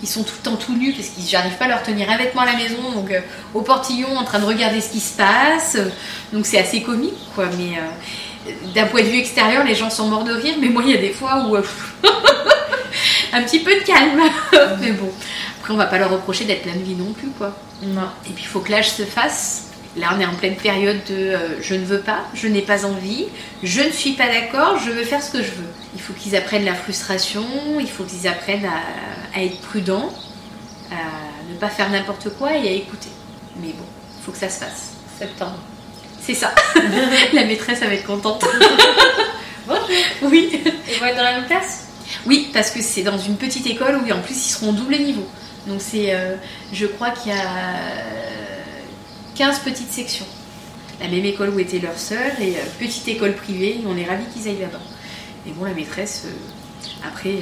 [0.01, 2.17] ils sont tout le temps tout nus parce que j'arrive pas à leur tenir un
[2.17, 3.19] vêtement à la maison, donc euh,
[3.53, 5.77] au portillon en train de regarder ce qui se passe.
[6.33, 7.45] Donc c'est assez comique, quoi.
[7.57, 10.81] Mais euh, d'un point de vue extérieur, les gens sont morts de rire, mais moi
[10.85, 11.63] il y a des fois où euh,
[13.33, 14.21] un petit peu de calme.
[14.79, 15.11] mais bon,
[15.59, 17.55] après on va pas leur reprocher d'être plein de vie non plus, quoi.
[17.83, 18.09] Non.
[18.25, 19.67] Et puis il faut que l'âge se fasse.
[19.97, 23.25] Là, on est en pleine période de je ne veux pas, je n'ai pas envie,
[23.61, 25.67] je ne suis pas d'accord, je veux faire ce que je veux.
[25.93, 27.43] Il faut qu'ils apprennent la frustration,
[27.79, 30.11] il faut qu'ils apprennent à, être prudents,
[30.91, 30.95] à
[31.49, 33.09] ne pas faire n'importe quoi et à écouter.
[33.57, 33.85] Mais bon,
[34.17, 34.91] il faut que ça se fasse.
[35.19, 35.59] Septembre.
[36.21, 36.53] C'est ça.
[37.33, 38.45] la maîtresse va être contente.
[39.67, 39.85] Bonjour.
[40.23, 40.61] Oui.
[40.63, 41.87] Ils vont être dans la même classe?
[42.25, 44.97] Oui, parce que c'est dans une petite école où en plus ils seront au double
[44.97, 45.27] niveau.
[45.67, 46.35] Donc c'est, euh,
[46.73, 47.43] je crois qu'il y a
[49.35, 50.25] 15 petites sections.
[50.99, 53.81] La même école où était leur sœur et euh, petite école privée.
[53.87, 54.79] On est ravis qu'ils aillent là-bas.
[55.47, 57.39] Et bon, la maîtresse, euh, après,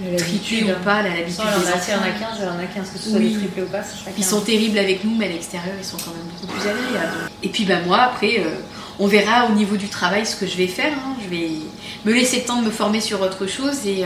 [0.00, 1.80] euh, triplée ou pas, elle a l'habitude des enfants.
[1.88, 3.36] Il y en a 15, il y en a 15, que ce soit oui.
[3.54, 3.82] des ou pas,
[4.16, 7.30] Ils sont terribles avec nous, mais à l'extérieur, ils sont quand même beaucoup plus agréables.
[7.42, 8.60] Et puis, bah, moi, après, euh,
[8.98, 10.92] on verra au niveau du travail ce que je vais faire.
[10.92, 11.16] Hein.
[11.22, 11.50] Je vais
[12.04, 14.04] me laisser le temps de me former sur autre chose et,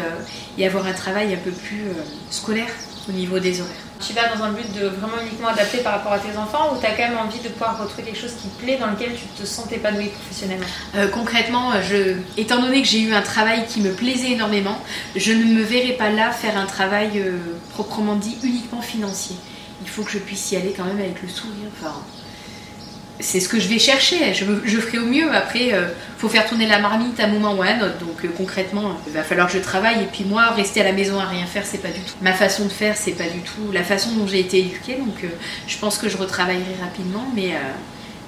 [0.58, 1.84] et avoir un travail un peu plus
[2.30, 2.70] scolaire
[3.08, 3.74] au niveau des horaires.
[4.06, 6.80] Tu vas dans un but de vraiment uniquement adapter par rapport à tes enfants ou
[6.80, 9.14] tu as quand même envie de pouvoir retrouver quelque chose qui te plaît, dans lequel
[9.14, 10.66] tu te sens épanoui professionnellement?
[10.96, 14.78] Euh, Concrètement, je, étant donné que j'ai eu un travail qui me plaisait énormément,
[15.14, 17.38] je ne me verrai pas là faire un travail euh,
[17.70, 19.36] proprement dit uniquement financier.
[19.82, 21.68] Il faut que je puisse y aller quand même avec le sourire.
[21.80, 21.94] Enfin,
[23.20, 24.34] c'est ce que je vais chercher.
[24.34, 24.44] Je,
[24.80, 25.32] ferai au mieux.
[25.34, 27.98] Après, il euh, faut faire tourner la marmite à un moment ou à un autre.
[27.98, 30.02] Donc euh, concrètement, il va falloir que je travaille.
[30.02, 32.32] Et puis moi, rester à la maison à rien faire, c'est pas du tout ma
[32.32, 32.96] façon de faire.
[32.96, 34.96] C'est pas du tout la façon dont j'ai été éduquée.
[34.96, 35.28] Donc euh,
[35.66, 37.26] je pense que je retravaillerai rapidement.
[37.34, 37.52] Mais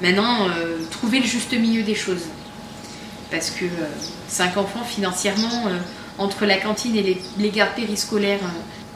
[0.00, 0.48] maintenant,
[0.90, 2.24] trouver le juste milieu des choses.
[3.30, 3.66] Parce que
[4.26, 5.64] cinq enfants financièrement,
[6.16, 8.40] entre la cantine et les, les gardes périscolaires,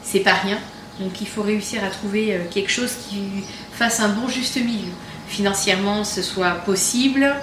[0.01, 0.57] c'est pas rien.
[0.99, 4.91] Donc il faut réussir à trouver quelque chose qui fasse un bon juste milieu
[5.33, 7.35] financièrement ce soit possible,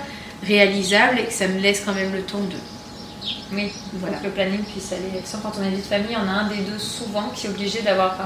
[0.46, 2.56] réalisable et que ça me laisse quand même le temps de.
[3.52, 4.18] Oui, voilà.
[4.18, 5.10] que le planning puisse aller.
[5.42, 7.82] Quand on est vie de famille, on a un des deux souvent qui est obligé
[7.82, 8.16] d'avoir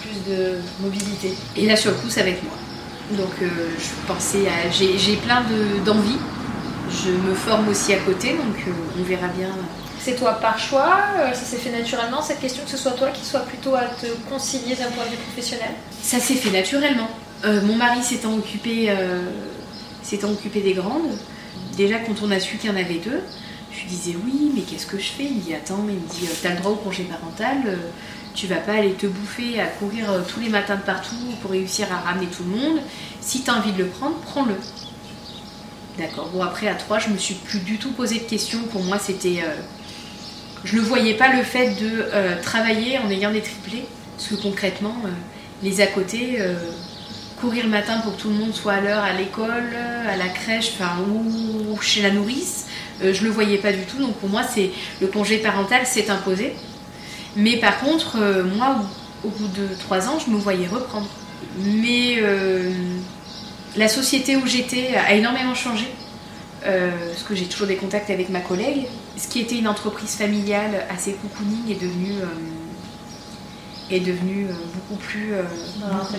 [0.00, 1.34] plus de mobilité.
[1.56, 2.54] Et là, sur le coup, c'est avec moi.
[3.10, 4.70] Donc, euh, je pensais à.
[4.70, 5.42] J'ai plein
[5.84, 6.18] d'envie.
[6.90, 9.50] je me forme aussi à côté, donc euh, on verra bien.
[10.00, 13.08] C'est toi par choix euh, Ça s'est fait naturellement cette question que ce soit toi
[13.08, 15.70] qui sois plutôt à te concilier d'un point de vue professionnel?
[16.02, 17.10] Ça s'est fait naturellement.
[17.44, 19.20] Euh, mon mari s'étant occupé, euh,
[20.24, 21.18] occupé des grandes,
[21.76, 23.20] déjà quand on a su qu'il y en avait deux,
[23.70, 25.24] je lui disais oui, mais qu'est-ce que je fais?
[25.24, 27.76] Il me dit attends, mais il me dit t'as le droit au congé parental, euh,
[28.34, 31.88] tu vas pas aller te bouffer à courir tous les matins de partout pour réussir
[31.92, 32.80] à ramener tout le monde.
[33.20, 34.54] Si tu as envie de le prendre, prends-le.
[35.98, 36.28] D'accord.
[36.28, 38.60] Bon après à trois, je me suis plus du tout posé de questions.
[38.70, 39.42] Pour moi, c'était,
[40.64, 42.10] je ne voyais pas le fait de
[42.42, 43.86] travailler en ayant des triplés,
[44.18, 44.96] parce que concrètement,
[45.62, 46.38] les à côté
[47.40, 49.76] courir le matin pour que tout le monde soit à l'heure à l'école,
[50.08, 52.66] à la crèche, enfin, ou chez la nourrice.
[53.02, 54.70] Euh, je le voyais pas du tout, donc pour moi, c'est
[55.00, 56.54] le congé parental s'est imposé.
[57.36, 58.76] Mais par contre, euh, moi,
[59.24, 61.08] au bout de trois ans, je me voyais reprendre.
[61.58, 62.72] Mais euh,
[63.76, 65.86] la société où j'étais a énormément changé.
[66.62, 68.86] parce que j'ai toujours des contacts avec ma collègue.
[69.16, 72.14] Ce qui était une entreprise familiale assez cocooning est devenu
[73.90, 75.32] est devenue beaucoup plus,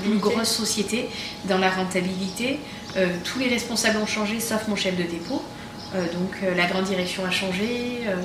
[0.05, 1.09] une grosse société
[1.45, 2.59] dans la rentabilité.
[3.23, 5.41] tous les responsables ont changé, sauf mon chef de dépôt.
[5.95, 8.01] Euh, donc euh, la grande direction a changé.
[8.07, 8.15] Euh,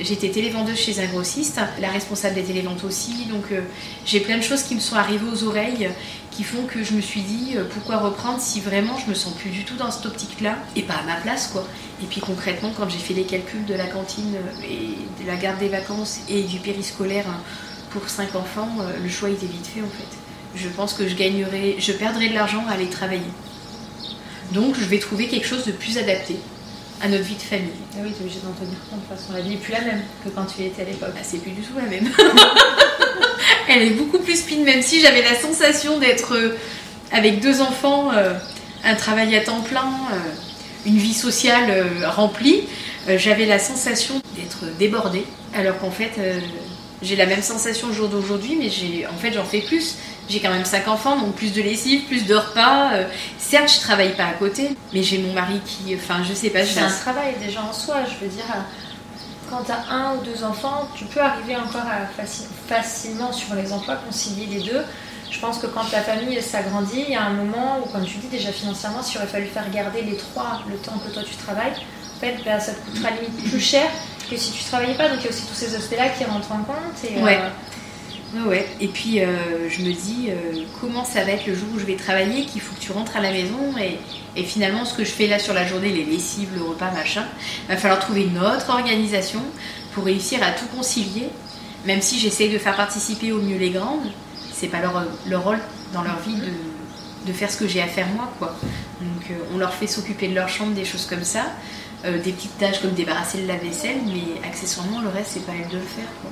[0.00, 3.26] j'étais télévendeuse chez un grossiste, la responsable des téléventes aussi.
[3.26, 3.44] Donc
[4.06, 5.90] j'ai plein de choses qui me sont arrivées aux oreilles
[6.30, 9.50] qui font que je me suis dit pourquoi reprendre si vraiment je me sens plus
[9.50, 11.66] du tout dans cette optique-là et pas à ma place quoi.
[12.02, 15.58] Et puis concrètement, quand j'ai fait les calculs de la cantine et de la garde
[15.58, 17.26] des vacances et du périscolaire
[17.90, 18.68] pour 5 enfants,
[19.02, 20.16] le choix était vite fait en fait.
[20.56, 23.22] Je pense que je gagnerais, je perdrais de l'argent à aller travailler.
[24.52, 26.36] Donc je vais trouver quelque chose de plus adapté
[27.00, 27.70] à notre vie de famille.
[27.94, 29.00] Ah oui, tu es obligé d'en tenir compte.
[29.00, 31.14] De toute façon, la vie n'est plus la même que quand tu étais à l'époque.
[31.16, 32.08] Ah, c'est plus du tout la même.
[33.68, 36.58] Elle est beaucoup plus speed, même si j'avais la sensation d'être euh,
[37.12, 38.34] avec deux enfants, euh,
[38.84, 40.16] un travail à temps plein, euh,
[40.86, 42.62] une vie sociale remplie.
[43.06, 45.24] j'avais la sensation d'être débordée,
[45.54, 46.12] alors qu'en fait,
[47.02, 49.96] j'ai la même sensation au jour d'aujourd'hui, mais j'ai, en fait, j'en fais plus.
[50.28, 52.92] J'ai quand même cinq enfants, donc plus de lessive, plus de repas.
[52.92, 53.04] Euh,
[53.38, 56.64] certes, je travaille pas à côté, mais j'ai mon mari qui, enfin, je sais pas.
[56.64, 57.96] C'est un travail déjà en soi.
[58.04, 58.44] Je veux dire,
[59.48, 62.06] quand tu as un ou deux enfants, tu peux arriver encore à
[62.68, 64.82] facilement sur les emplois concilier les deux.
[65.30, 68.18] Je pense que quand la famille s'agrandit, il y a un moment où, comme tu
[68.18, 71.36] dis, déjà financièrement, s'il aurait fallu faire garder les trois le temps que toi tu
[71.36, 73.88] travailles, en fait, bah, ça te coûtera limite plus cher
[74.30, 75.08] que si tu travaillais pas.
[75.08, 77.04] Donc il y a aussi tous ces aspects-là qui rentrent en compte.
[77.04, 77.38] Et, ouais.
[78.36, 78.66] Euh, ouais.
[78.80, 81.84] Et puis euh, je me dis euh, comment ça va être le jour où je
[81.84, 83.98] vais travailler, qu'il faut que tu rentres à la maison et,
[84.36, 87.24] et, finalement ce que je fais là sur la journée, les lessives, le repas, machin,
[87.68, 89.42] va falloir trouver une autre organisation
[89.94, 91.28] pour réussir à tout concilier.
[91.86, 94.12] Même si j'essaye de faire participer au mieux les grandes,
[94.52, 95.58] c'est pas leur, leur, rôle
[95.94, 98.54] dans leur vie de, de faire ce que j'ai à faire moi, quoi.
[99.00, 101.46] Donc on leur fait s'occuper de leur chambre, des choses comme ça.
[102.06, 105.68] Euh, des petites tâches comme débarrasser le lave-vaisselle, mais accessoirement, le reste, c'est pas elle
[105.68, 106.08] de le faire.
[106.22, 106.30] Quoi.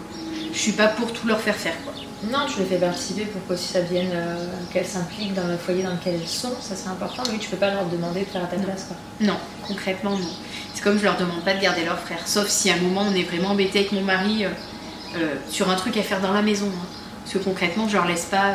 [0.50, 1.74] Je suis pas pour tout leur faire faire.
[1.84, 1.92] Quoi.
[2.30, 5.58] Non, tu les fais participer pour que si ça vienne, euh, qu'elles s'impliquent dans le
[5.58, 7.22] foyer dans lequel elles sont, ça c'est important.
[7.26, 8.84] Mais oui, tu peux pas leur demander de faire à ta place.
[8.88, 8.96] Quoi.
[9.20, 10.30] Non, concrètement, non.
[10.72, 13.04] C'est comme je leur demande pas de garder leur frère, sauf si à un moment
[13.06, 16.42] on est vraiment embêté avec mon mari euh, sur un truc à faire dans la
[16.42, 16.68] maison.
[16.68, 16.86] Hein.
[17.24, 18.54] Parce que concrètement, je leur laisse pas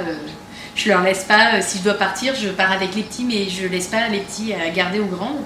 [0.75, 3.67] je leur laisse pas, si je dois partir, je pars avec les petits, mais je
[3.67, 5.43] laisse pas les petits à garder aux grandes.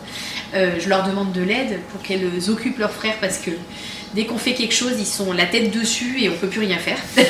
[0.53, 3.51] Euh, je leur demande de l'aide pour qu'elles occupent leurs frères parce que
[4.13, 6.77] dès qu'on fait quelque chose, ils sont la tête dessus et on peut plus rien
[6.77, 6.97] faire.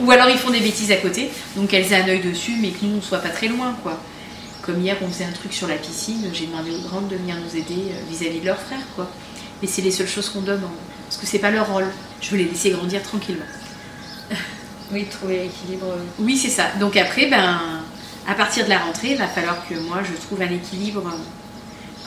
[0.00, 2.70] Ou alors ils font des bêtises à côté, donc elles aient un œil dessus, mais
[2.70, 3.98] que nous on soit pas très loin, quoi.
[4.62, 7.36] Comme hier, on faisait un truc sur la piscine, j'ai demandé aux grandes de venir
[7.36, 9.08] nous aider euh, vis-à-vis de leurs frères, quoi.
[9.62, 10.62] Mais c'est les seules choses qu'on donne,
[11.08, 11.86] parce que c'est pas leur rôle.
[12.20, 13.44] Je veux les laisser grandir tranquillement.
[14.92, 15.86] oui, trouver l'équilibre.
[16.18, 16.64] Oui, c'est ça.
[16.80, 17.60] Donc après, ben,
[18.26, 21.02] à partir de la rentrée, il va falloir que moi je trouve un équilibre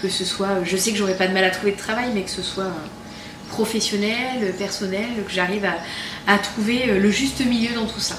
[0.02, 2.24] que ce soit, je sais que j'aurais pas de mal à trouver de travail, mais
[2.24, 2.72] que ce soit
[3.50, 5.68] professionnel, personnel, que j'arrive
[6.28, 8.18] à, trouver euh, le juste milieu dans tout ça.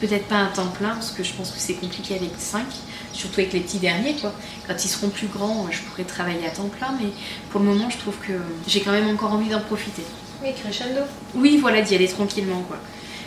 [0.00, 2.64] Peut-être pas un temps plein, parce que je pense que c'est compliqué avec 5,
[3.12, 4.14] surtout avec les petits derniers.
[4.14, 4.32] Quoi.
[4.66, 7.08] Quand ils seront plus grands, je pourrais travailler à temps plein, mais
[7.50, 8.32] pour le moment, je trouve que
[8.66, 10.02] j'ai quand même encore envie d'en profiter.
[10.42, 11.00] Oui, crescendo.
[11.34, 12.62] Oui, voilà, d'y aller tranquillement.
[12.62, 12.78] Quoi.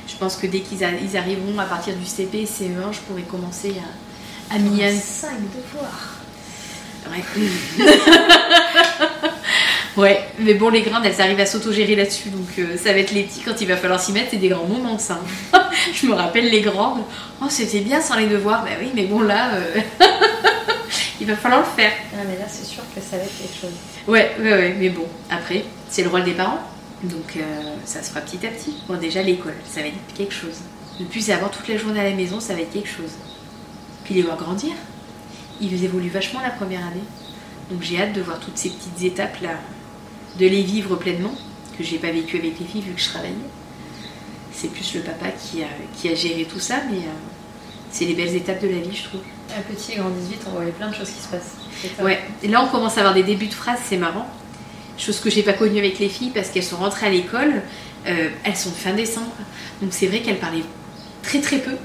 [0.07, 3.75] Je pense que dès qu'ils arriveront à partir du CP CE1, je pourrais commencer
[4.51, 4.79] à, à m'y...
[4.79, 6.22] 5 devoirs
[9.97, 13.11] ouais, mais bon, les grandes, elles arrivent à s'autogérer là-dessus, donc euh, ça va être
[13.11, 15.19] les petits quand il va falloir s'y mettre, c'est des grands moments, ça.
[15.93, 17.03] je me rappelle les grandes,
[17.41, 19.79] oh, c'était bien sans les devoirs, bah oui, mais bon, là, euh,
[21.21, 21.91] il va falloir le faire.
[22.13, 23.73] Ah, mais là, c'est sûr que ça va être quelque chose.
[24.07, 26.59] Ouais, ouais, ouais, mais bon, après, c'est le rôle des parents,
[27.03, 27.41] donc euh,
[27.85, 28.75] ça se fera petit à petit.
[28.87, 30.57] Bon, déjà, l'école, ça va être quelque chose.
[30.99, 33.11] De plus avoir toute la journée à la maison, ça va être quelque chose.
[34.03, 34.73] Puis les voir grandir
[35.71, 37.03] ils évoluent vachement la première année.
[37.71, 39.57] Donc j'ai hâte de voir toutes ces petites étapes-là,
[40.39, 41.33] de les vivre pleinement,
[41.77, 43.33] que j'ai pas vécu avec les filles vu que je travaillais.
[44.51, 47.11] C'est plus le papa qui a, qui a géré tout ça, mais euh,
[47.91, 49.21] c'est les belles étapes de la vie, je trouve.
[49.57, 51.55] Un petit grand 18, on voit plein de choses qui se passent.
[52.01, 54.27] Ouais, et là on commence à avoir des débuts de phrases, c'est marrant.
[54.97, 57.61] Chose que j'ai pas connue avec les filles parce qu'elles sont rentrées à l'école,
[58.07, 59.31] euh, elles sont fin décembre.
[59.81, 60.63] Donc c'est vrai qu'elles parlaient
[61.23, 61.75] très très peu.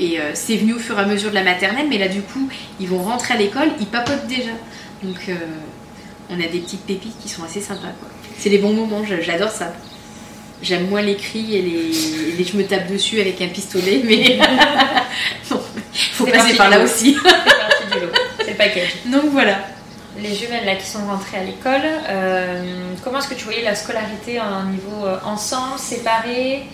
[0.00, 2.22] Et euh, c'est venu au fur et à mesure de la maternelle, mais là du
[2.22, 2.48] coup,
[2.80, 4.52] ils vont rentrer à l'école, ils papotent déjà.
[5.02, 5.34] Donc euh,
[6.30, 7.92] on a des petites pépites qui sont assez sympas.
[8.38, 9.72] C'est les bons moments, j'adore ça.
[10.62, 14.38] J'aime moins les cris et les, je me tape dessus avec un pistolet, mais
[16.12, 17.16] Faut passer par là aussi.
[17.22, 18.12] C'est parti du lot.
[18.38, 18.96] C'est le package.
[19.06, 19.58] Donc voilà.
[20.18, 23.74] Les jumelles là qui sont rentrées à l'école, euh, comment est-ce que tu voyais la
[23.74, 26.64] scolarité à un niveau euh, ensemble, séparé?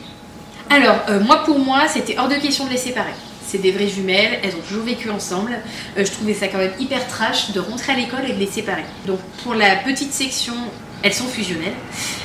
[0.70, 3.12] Alors, euh, moi pour moi, c'était hors de question de les séparer.
[3.46, 5.56] C'est des vraies jumelles, elles ont toujours vécu ensemble.
[5.96, 8.46] Euh, je trouvais ça quand même hyper trash de rentrer à l'école et de les
[8.50, 8.84] séparer.
[9.06, 10.54] Donc pour la petite section,
[11.02, 11.74] elles sont fusionnelles.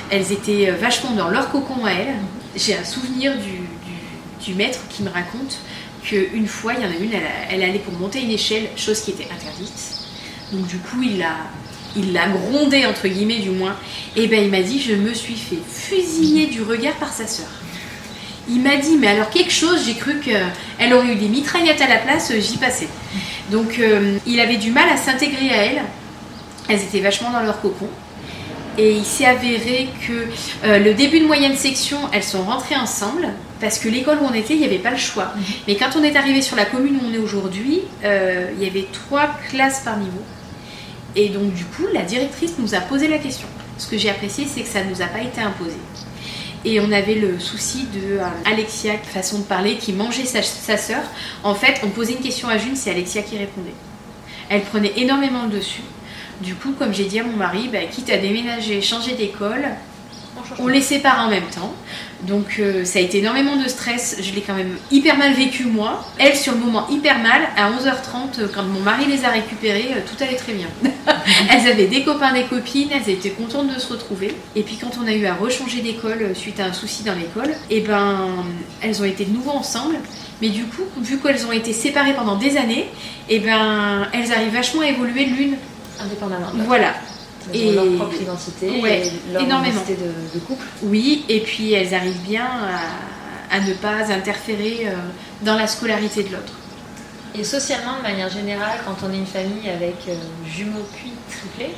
[0.10, 2.16] Elles étaient euh, vachement dans leur cocon à elles.
[2.56, 3.60] J'ai un souvenir du,
[4.44, 5.60] du- maître qui me raconte
[6.04, 9.00] qu'une fois, il y en a une, elle, elle allait pour monter une échelle, chose
[9.02, 10.00] qui était interdite.
[10.52, 11.36] Donc du coup, il l'a,
[11.96, 13.76] il l'a grondé entre guillemets du moins.
[14.18, 17.48] Et ben il m'a dit, je me suis fait fusiller du regard par sa sœur.
[18.50, 21.88] Il m'a dit, mais alors quelque chose, j'ai cru qu'elle aurait eu des mitraillettes à
[21.88, 22.88] la place, euh, j'y passais.
[23.52, 25.82] Donc euh, il avait du mal à s'intégrer à elle.
[26.70, 27.88] Elles étaient vachement dans leur cocon.
[28.78, 30.28] Et il s'est avéré que
[30.66, 33.28] euh, le début de moyenne section, elles sont rentrées ensemble
[33.60, 35.34] parce que l'école où on était, il n'y avait pas le choix.
[35.68, 38.68] Mais quand on est arrivé sur la commune où on est aujourd'hui, euh, il y
[38.70, 40.22] avait trois classes par niveau.
[41.16, 43.48] Et donc du coup, la directrice nous a posé la question.
[43.78, 45.76] Ce que j'ai apprécié, c'est que ça ne nous a pas été imposé.
[46.64, 50.78] Et on avait le souci de euh, Alexia, façon de parler, qui mangeait sa, sa
[50.78, 51.04] sœur.
[51.44, 53.74] En fait, on posait une question à June, c'est Alexia qui répondait.
[54.50, 55.82] Elle prenait énormément le dessus.
[56.42, 59.66] Du coup, comme j'ai dit à mon mari, bah, quitte à déménager, changer d'école,
[60.60, 61.74] on les sépare en même temps.
[62.28, 64.18] Donc euh, ça a été énormément de stress.
[64.22, 66.06] Je l'ai quand même hyper mal vécu moi.
[66.20, 67.42] Elle sur le moment hyper mal.
[67.58, 70.68] À 11h30, euh, quand mon mari les a récupérées, euh, tout allait très bien.
[71.50, 72.90] elles avaient des copains, des copines.
[72.92, 74.36] Elles étaient contentes de se retrouver.
[74.56, 77.54] Et puis quand on a eu à rechanger d'école suite à un souci dans l'école,
[77.70, 78.46] et ben
[78.82, 79.96] elles ont été de nouveau ensemble.
[80.42, 82.88] Mais du coup, vu qu'elles ont été séparées pendant des années,
[83.30, 85.56] et ben elles arrivent vachement à évoluer l'une.
[86.00, 86.52] Indépendamment.
[86.66, 86.94] Voilà.
[87.54, 89.74] Et- leur propre identité, Ouais, et leur énormément.
[89.74, 90.66] identité de, de couple.
[90.84, 94.92] Oui, et puis elles arrivent bien à, à ne pas interférer euh,
[95.42, 96.54] dans la scolarité de l'autre.
[97.34, 100.14] Et socialement, de manière générale, quand on est une famille avec euh,
[100.48, 101.74] jumeaux puis triplés,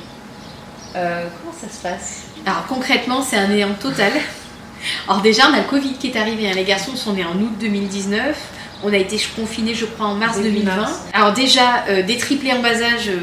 [0.96, 2.22] euh, comment ça se passe?
[2.46, 4.12] Alors concrètement, c'est un néant total.
[5.08, 6.48] Alors déjà, on a le Covid qui est arrivé.
[6.48, 6.52] hein.
[6.54, 8.36] Les garçons sont nés en août 2019.
[8.82, 10.76] On a été confinés, je crois, en mars Début 2020.
[10.76, 10.92] mars.
[11.14, 13.18] Alors déjà, euh, des triplés en bas âge, euh,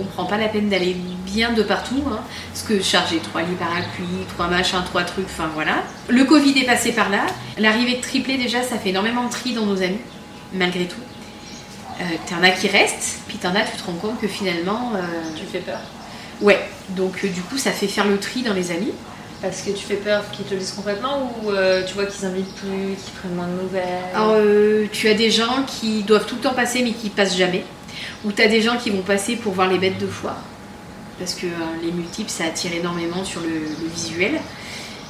[0.00, 2.02] on prend pas la peine d'aller bien de partout.
[2.10, 2.20] hein.
[2.52, 5.82] parce que charger trois lits parapluies, trois machins, trois trucs, enfin voilà.
[6.08, 7.26] Le Covid est passé par là.
[7.58, 10.00] L'arrivée de triplés, déjà, ça fait énormément de tri dans nos amis,
[10.52, 10.96] malgré tout.
[12.00, 14.92] Euh, t'en as qui restent, puis t'en as, tu te rends compte que finalement...
[14.94, 15.00] euh,
[15.36, 15.80] Tu fais peur
[16.40, 18.92] Ouais, donc euh, du coup, ça fait faire le tri dans les amis.
[19.42, 22.24] Parce que tu fais peur qu'ils te le disent complètement ou euh, tu vois qu'ils
[22.26, 23.82] invitent plus, qu'ils prennent moins de nouvelles?
[24.12, 27.36] Alors, euh, tu as des gens qui doivent tout le temps passer mais qui passent
[27.36, 27.64] jamais.
[28.24, 30.42] Ou tu as des gens qui vont passer pour voir les bêtes de foire.
[31.18, 31.50] Parce que euh,
[31.82, 34.40] les multiples, ça attire énormément sur le, visuel.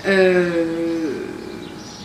[0.06, 1.24] Euh,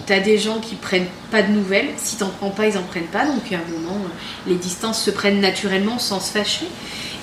[0.05, 1.89] tu as des gens qui prennent pas de nouvelles.
[1.97, 3.25] Si t'en prends pas, ils en prennent pas.
[3.25, 6.67] Donc à un moment, euh, les distances se prennent naturellement sans se fâcher.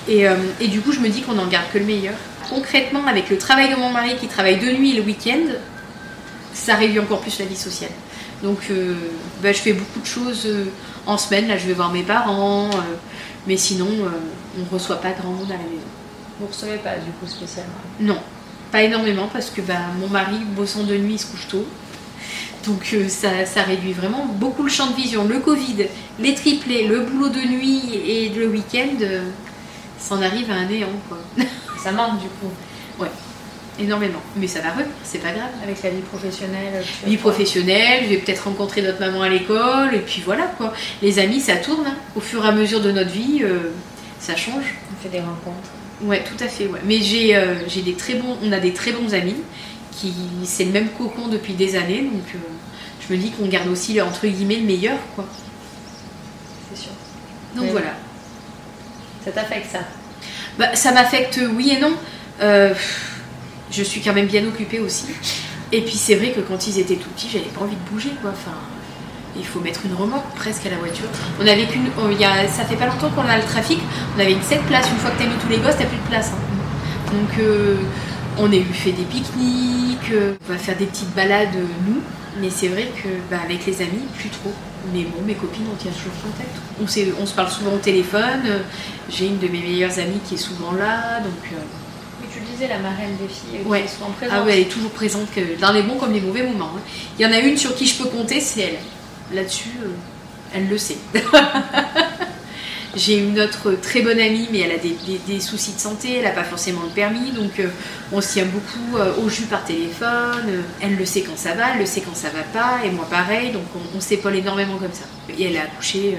[0.09, 0.27] Et,
[0.66, 2.14] du coup, je me dis qu'on n'en garde que le meilleur.
[2.49, 5.44] Concrètement, avec le travail de mon mari qui travaille de nuit et le week-end,
[6.53, 7.92] ça réduit encore plus la vie sociale.
[8.42, 8.59] Donc,
[9.40, 10.49] bah, je fais beaucoup de choses
[11.07, 11.46] en semaine.
[11.46, 12.70] Là, je vais voir mes parents.
[13.46, 14.11] Mais sinon, euh,
[14.57, 15.88] on ne reçoit pas grand monde à la maison.
[16.38, 18.18] Vous recevez pas du coup spécialement Non,
[18.72, 21.66] pas énormément parce que bah, mon mari, bossant de nuit, il se couche tôt.
[22.66, 25.24] Donc euh, ça, ça réduit vraiment beaucoup le champ de vision.
[25.24, 25.87] Le Covid,
[26.18, 29.31] les triplés, le boulot de nuit et le week-end, euh,
[29.98, 31.18] ça en arrive à un néant, quoi.
[31.83, 32.50] Ça manque du coup.
[33.81, 34.21] Énormément.
[34.37, 35.49] Mais ça va revenir, c'est pas grave.
[35.64, 36.85] Avec la vie professionnelle.
[37.03, 40.73] tu Vie professionnelle, je vais peut-être rencontrer notre maman à l'école, et puis voilà quoi.
[41.03, 41.87] Les amis, ça tourne.
[41.87, 41.95] hein.
[42.14, 43.71] Au fur et à mesure de notre vie, euh,
[44.19, 44.75] ça change.
[44.93, 45.71] On fait des rencontres.
[46.03, 46.66] Ouais, tout à fait.
[46.66, 46.81] Ouais.
[46.85, 49.37] Mais j'ai euh, j'ai des très bons, on a des très bons amis
[49.93, 50.14] qui
[50.45, 52.38] c'est le même cocon depuis des années, donc euh,
[53.07, 55.27] je me dis qu'on garde aussi entre guillemets le meilleur quoi.
[56.73, 56.93] C'est sûr.
[57.57, 57.95] Donc voilà.
[59.25, 59.81] Ça t'affecte ça?
[60.59, 61.93] Bah, ça m'affecte euh, oui et non.
[62.40, 62.73] Euh,
[63.70, 65.06] je suis quand même bien occupée aussi.
[65.72, 68.11] Et puis c'est vrai que quand ils étaient tout petits, j'avais pas envie de bouger
[68.20, 68.30] quoi.
[68.30, 68.56] Enfin,
[69.37, 71.06] il faut mettre une remorque presque à la voiture.
[71.40, 71.87] On avait qu'une,
[72.48, 73.78] ça fait pas longtemps qu'on a le trafic.
[74.16, 74.88] On avait une 7 places.
[74.90, 76.30] Une fois que t'as mis tous les gosses, t'as plus de place.
[76.33, 77.12] hein.
[77.12, 77.77] Donc euh,
[78.38, 80.10] on a eu fait des pique-niques.
[80.12, 82.00] euh, on va faire des petites balades euh, nous.
[82.40, 84.52] Mais c'est vrai que bah, avec les amis, plus trop.
[84.92, 86.50] Mais bon, mes copines, on tient toujours contact.
[86.81, 88.42] On, on se parle souvent au téléphone.
[89.08, 91.21] J'ai une de mes meilleures amies qui est souvent là.
[91.21, 91.52] Donc
[92.61, 93.81] disais, la marraine des filles, Ouais.
[93.81, 94.37] qui est souvent présente.
[94.40, 96.73] ah ouais, elle est toujours présente que dans les bons comme les mauvais moments.
[96.77, 96.81] hein.
[97.19, 98.79] Il y en a une sur qui je peux compter, c'est elle.
[99.37, 99.88] Là-dessus, euh,
[100.54, 100.96] elle le sait.
[102.96, 106.15] J'ai une autre très bonne amie, mais elle a des, des- des soucis de santé,
[106.17, 107.69] elle n'a pas forcément le permis, donc euh,
[108.11, 110.42] on se tient beaucoup euh, au jus par téléphone.
[110.48, 112.90] euh, elle le sait quand ça va, elle le sait quand ça va pas, et
[112.90, 115.04] moi pareil, donc on, on s'épaule énormément comme ça.
[115.38, 116.19] Et elle a accouché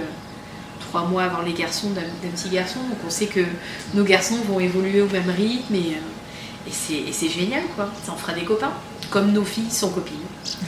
[0.79, 2.79] trois mois avant les garçons d'un petit garçon.
[2.79, 3.41] Donc on sait que
[3.93, 5.97] nos garçons vont évoluer au même rythme et,
[6.67, 7.89] et c'est génial quoi.
[8.03, 8.71] Ça en fera des copains,
[9.09, 10.17] comme nos filles sont copines.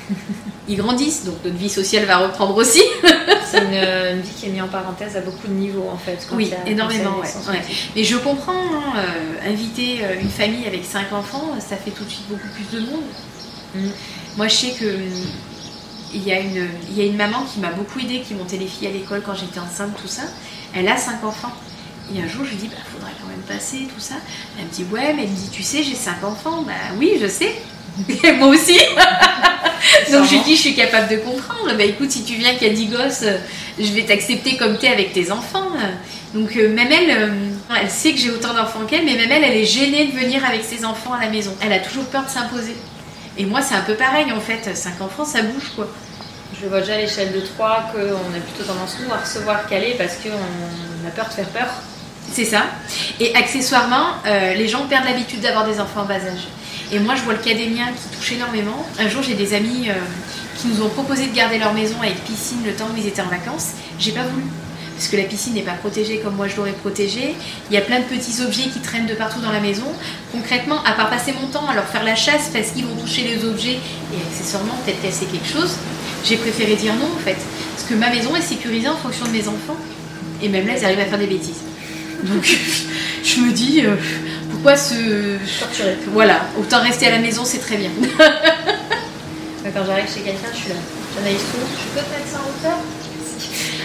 [0.68, 2.82] Ils grandissent, donc notre vie sociale va reprendre aussi.
[3.52, 6.26] c'est une, vie qui est mise en parenthèse à beaucoup de niveaux en fait.
[6.32, 7.20] oui, énormément.
[7.20, 7.62] Ouais,
[7.96, 12.06] Mais je comprends, hein, euh, inviter euh, une famille avec cinq enfants, ça fait tout
[12.06, 13.04] de suite beaucoup plus de monde.
[13.76, 13.90] Mm.
[14.38, 14.86] Moi je sais que
[16.16, 18.58] il y, a une, il y a une maman qui m'a beaucoup aidée, qui montait
[18.58, 20.22] les filles à l'école quand j'étais enceinte, tout ça.
[20.76, 21.52] Elle a cinq enfants.
[22.12, 24.16] Et un jour, je lui dis, bah, faudrait quand même passer, tout ça.
[24.58, 26.64] Elle me dit, ouais, mais elle me dit, tu sais, j'ai cinq enfants.
[26.64, 27.56] Bah oui, je sais.
[28.38, 28.78] moi aussi.
[30.12, 31.76] Donc je lui dis, je suis capable de comprendre.
[31.78, 33.26] Bah écoute, si tu viens qu'il y a 10 gosses,
[33.80, 35.72] je vais t'accepter comme tu es avec tes enfants.
[36.34, 37.30] Donc euh, même elle, euh,
[37.80, 40.44] elle sait que j'ai autant d'enfants qu'elle, mais même elle, elle est gênée de venir
[40.46, 41.56] avec ses enfants à la maison.
[41.62, 42.76] Elle a toujours peur de s'imposer.
[43.38, 44.76] Et moi, c'est un peu pareil en fait.
[44.76, 45.88] 5 enfants, ça bouge quoi.
[46.60, 49.96] Je vois déjà à l'échelle de 3 qu'on a plutôt tendance nous à recevoir caler
[49.98, 51.68] parce qu'on a peur de faire peur.
[52.34, 52.64] C'est ça.
[53.20, 56.48] Et accessoirement, euh, les gens perdent l'habitude d'avoir des enfants en bas âge.
[56.92, 58.88] Et moi, je vois le cas des miens qui touche énormément.
[58.98, 59.94] Un jour, j'ai des amis euh,
[60.58, 63.22] qui nous ont proposé de garder leur maison avec piscine le temps où ils étaient
[63.22, 63.74] en vacances.
[64.00, 64.46] J'ai pas voulu.
[64.96, 67.36] Parce que la piscine n'est pas protégée comme moi je l'aurais protégée.
[67.70, 69.86] Il y a plein de petits objets qui traînent de partout dans la maison.
[70.32, 73.24] Concrètement, à part passer mon temps à leur faire la chasse parce qu'ils vont toucher
[73.24, 73.78] les objets
[74.14, 75.76] et accessoirement peut-être casser quelque chose,
[76.24, 77.38] j'ai préféré dire non en fait.
[77.76, 79.78] Parce que ma maison est sécurisée en fonction de mes enfants.
[80.42, 81.62] Et même là, ils arrivent à faire des bêtises.
[82.24, 82.58] Donc,
[83.24, 83.96] je me dis, euh,
[84.52, 87.90] pourquoi se torturer Voilà, autant rester à la maison, c'est très bien.
[89.74, 90.76] Quand j'arrive chez quelqu'un, je suis là.
[91.16, 91.58] J'analyse tout.
[91.58, 92.80] Je peux te mettre ça en hauteur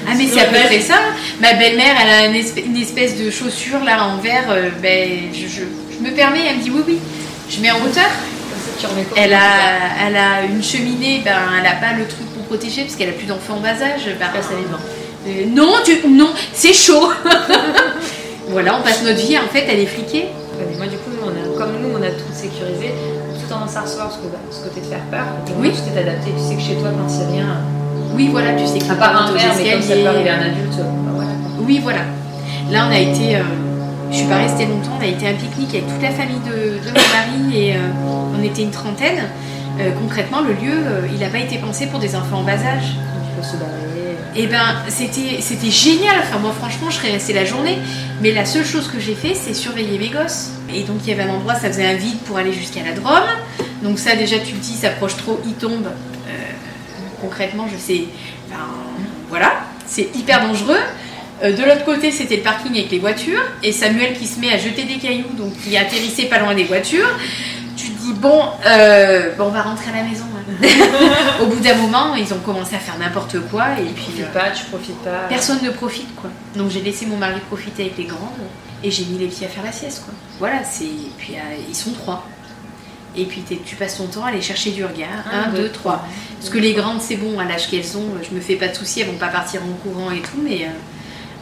[0.06, 0.94] ah mais c'est à peu près ça.
[1.40, 4.46] Ma belle-mère, elle a une espèce, de chaussure là en verre.
[4.48, 5.64] Euh, ben, je,
[6.02, 6.98] me permets, elle me dit oui oui.
[7.50, 8.08] Je mets en hauteur.
[9.16, 9.40] Elle a,
[10.06, 13.12] elle a une cheminée, ben, elle n'a pas le truc pour protéger parce qu'elle a
[13.12, 14.04] plus d'enfants en bas âge.
[14.18, 14.28] Ben,
[15.26, 15.74] euh, non,
[16.08, 17.12] non, c'est chaud.
[18.50, 20.26] voilà, on passe notre vie en fait, elle est fliquée.
[20.76, 21.10] moi du coup,
[21.56, 22.94] comme nous, on a tout sécurisé,
[23.34, 25.26] tout tendance à recevoir que bah, ce côté de faire peur.
[25.58, 25.72] oui.
[25.74, 27.60] Tu t'es adapté, tu sais que chez toi, quand c'est rien.
[28.14, 28.90] Oui, voilà, tu sais que.
[28.90, 30.78] À part un verre, mais comme ça peut arriver à un adulte.
[30.78, 31.24] Bah,
[31.60, 32.00] oui, voilà.
[32.70, 33.36] Là, on a été.
[33.36, 33.42] Euh,
[34.10, 36.40] je suis pas restée longtemps, on a été à un pique-nique avec toute la famille
[36.40, 37.80] de, de mon mari et euh,
[38.38, 39.24] on était une trentaine.
[39.78, 42.96] Euh, concrètement, le lieu, il n'a pas été pensé pour des enfants en bas âge.
[42.96, 43.56] Il faut se
[44.38, 46.14] Et eh ben, c'était, génial.
[46.20, 47.76] Enfin, moi, franchement, je serais restée la journée.
[48.22, 50.52] Mais la seule chose que j'ai fait, c'est surveiller mes gosses.
[50.72, 52.92] Et donc, il y avait un endroit, ça faisait un vide pour aller jusqu'à la
[52.92, 53.28] Drôme.
[53.82, 55.88] Donc, ça, déjà, tu me dis, s'approche trop, il tombe.
[57.20, 58.04] concrètement, je sais.
[58.48, 58.58] Ben,
[59.28, 59.54] voilà,
[59.88, 60.78] c'est hyper dangereux.
[61.42, 64.52] Euh, de l'autre côté, c'était le parking avec les voitures et Samuel qui se met
[64.52, 67.08] à jeter des cailloux, donc qui atterrissait pas loin des voitures.
[68.18, 70.24] Tu bon, euh, bon, on va rentrer à la maison.
[70.34, 70.66] Hein.
[71.42, 74.08] Au bout d'un moment, ils ont commencé à faire n'importe quoi et puis.
[74.16, 75.26] Tu pas, tu profites pas.
[75.28, 76.30] Personne ne profite quoi.
[76.56, 78.20] Donc j'ai laissé mon mari profiter avec les grandes
[78.82, 80.14] et j'ai mis les petits à faire la sieste quoi.
[80.38, 82.26] Voilà, c'est puis euh, ils sont trois.
[83.16, 85.24] Et puis tu passes ton temps à aller chercher du regard.
[85.32, 86.04] Un, deux, trois.
[86.38, 88.74] Parce que les grandes, c'est bon, à l'âge qu'elles ont, je me fais pas de
[88.74, 90.68] soucis, elles vont pas partir en courant et tout, mais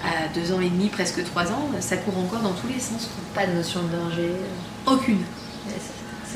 [0.05, 3.11] à deux ans et demi, presque trois ans, ça court encore dans tous les sens.
[3.35, 4.33] Pas de notion de danger
[4.87, 5.22] Aucune.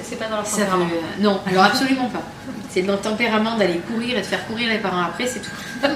[0.03, 0.87] C'est pas dans leur tempérament.
[1.19, 2.23] non, alors absolument pas.
[2.71, 5.51] C'est dans le tempérament d'aller courir et de faire courir les parents après, c'est tout.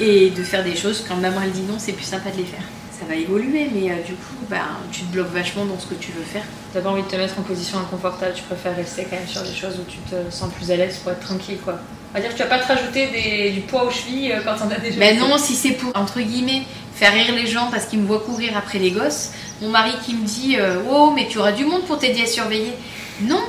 [0.00, 2.44] et de faire des choses, quand maman elle dit non, c'est plus sympa de les
[2.44, 2.62] faire.
[2.98, 4.58] Ça va évoluer, mais euh, du coup, ben,
[4.90, 6.42] tu te bloques vachement dans ce que tu veux faire.
[6.74, 9.42] T'as pas envie de te mettre en position inconfortable, tu préfères rester quand même sur
[9.42, 11.78] des choses où tu te sens plus à l'aise pour être tranquille, quoi.
[12.10, 14.56] On va dire que tu vas pas te rajouter du poids aux chevilles euh, quand
[14.66, 14.98] on a déjà.
[14.98, 16.62] Ben non, si c'est pour, entre guillemets,
[16.94, 19.30] faire rire les gens parce qu'ils me voient courir après les gosses.
[19.60, 22.26] Mon mari qui me dit euh, Oh, mais tu auras du monde pour t'aider à
[22.26, 22.72] surveiller.
[23.20, 23.42] Non,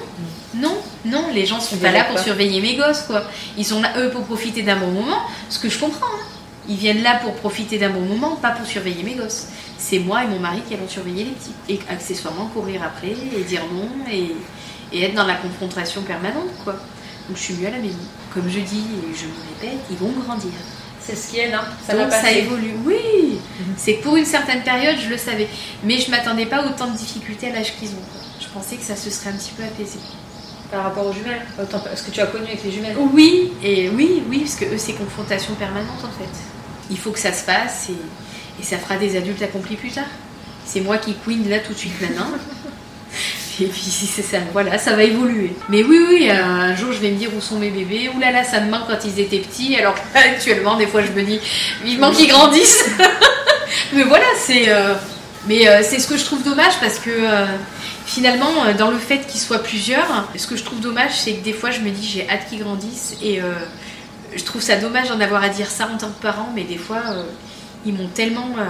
[0.55, 3.23] non, non, les gens sont pas là pour surveiller mes gosses, quoi.
[3.57, 6.05] Ils sont là, eux, pour profiter d'un bon moment, ce que je comprends.
[6.05, 6.25] Hein.
[6.67, 9.47] Ils viennent là pour profiter d'un bon moment, pas pour surveiller mes gosses.
[9.77, 11.53] C'est moi et mon mari qui allons surveiller les petits.
[11.67, 14.35] Et accessoirement courir après et dire non et,
[14.91, 16.73] et être dans la confrontation permanente, quoi.
[17.27, 17.97] Donc je suis mieux à la maison.
[18.33, 20.51] Comme je dis et je me répète, ils vont grandir.
[20.99, 21.59] C'est ce qui est, non?
[21.87, 22.73] Ça, Donc, ça évolue.
[22.85, 23.73] Oui mhm.
[23.77, 25.47] C'est que pour une certaine période, je le savais.
[25.83, 28.18] Mais je m'attendais pas autant de difficultés à l'âge qu'ils ont.
[28.49, 29.99] Je pensais que ça se serait un petit peu apaisé.
[30.71, 31.41] Par rapport aux jumelles
[31.95, 34.77] Ce que tu as connu avec les jumelles Oui, et oui, oui, parce que eux,
[34.77, 36.29] c'est confrontation permanente en fait.
[36.89, 40.05] Il faut que ça se passe et, et ça fera des adultes accomplis plus tard.
[40.65, 42.27] C'est moi qui queen là tout de suite maintenant.
[43.61, 45.51] Et puis c'est ça, voilà, ça va évoluer.
[45.67, 48.09] Mais oui, oui, un jour je vais me dire où sont mes bébés.
[48.15, 49.75] Ouh là là, ça me manque quand ils étaient petits.
[49.75, 51.41] Alors actuellement, des fois je me dis
[51.83, 52.89] vivement qu'ils grandissent.
[53.93, 54.69] mais voilà, c'est.
[54.69, 54.93] Euh,
[55.45, 57.45] mais euh, c'est ce que je trouve dommage parce que euh,
[58.09, 61.53] finalement, dans le fait qu'ils soient plusieurs, ce que je trouve dommage, c'est que des
[61.53, 63.39] fois je me dis j'ai hâte qu'ils grandissent et
[64.35, 66.77] je trouve ça dommage d'en avoir à dire ça en tant que parent, mais des
[66.77, 67.01] fois
[67.85, 68.65] ils m'ont tellement euh,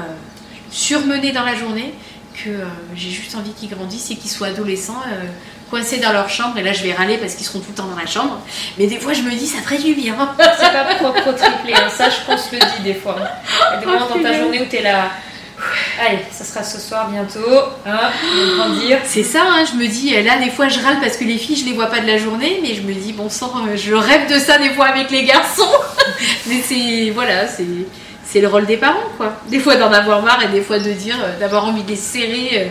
[0.72, 1.94] surmené dans la journée
[2.36, 2.66] que euh,
[2.96, 5.26] j'ai juste envie qu'ils grandissent et qu'ils soient adolescents, euh,
[5.70, 6.58] coincés dans leur chambre.
[6.58, 8.40] Et là, je vais râler parce qu'ils seront tout le temps dans la chambre.
[8.78, 10.16] Mais des fois, je me dis, ça ferait du bien.
[10.58, 11.90] C'est pas propre triplé, hein.
[11.90, 13.18] ça je pense le dis des fois.
[13.20, 15.12] Il y a des moments dans ta journée où t'es là.
[16.00, 17.40] Allez, ça sera ce soir bientôt.
[17.86, 18.12] Hein.
[19.04, 21.58] C'est ça, hein, je me dis, là, des fois, je râle parce que les filles,
[21.58, 22.60] je les vois pas de la journée.
[22.62, 25.24] Mais je me dis, bon sang, euh, je rêve de ça des fois avec les
[25.24, 25.64] garçons.
[26.48, 27.66] mais c'est, voilà, c'est.
[28.32, 29.34] C'est le rôle des parents, quoi.
[29.50, 31.96] Des fois d'en avoir marre et des fois de dire, euh, d'avoir envie de les
[31.96, 32.66] serrer euh,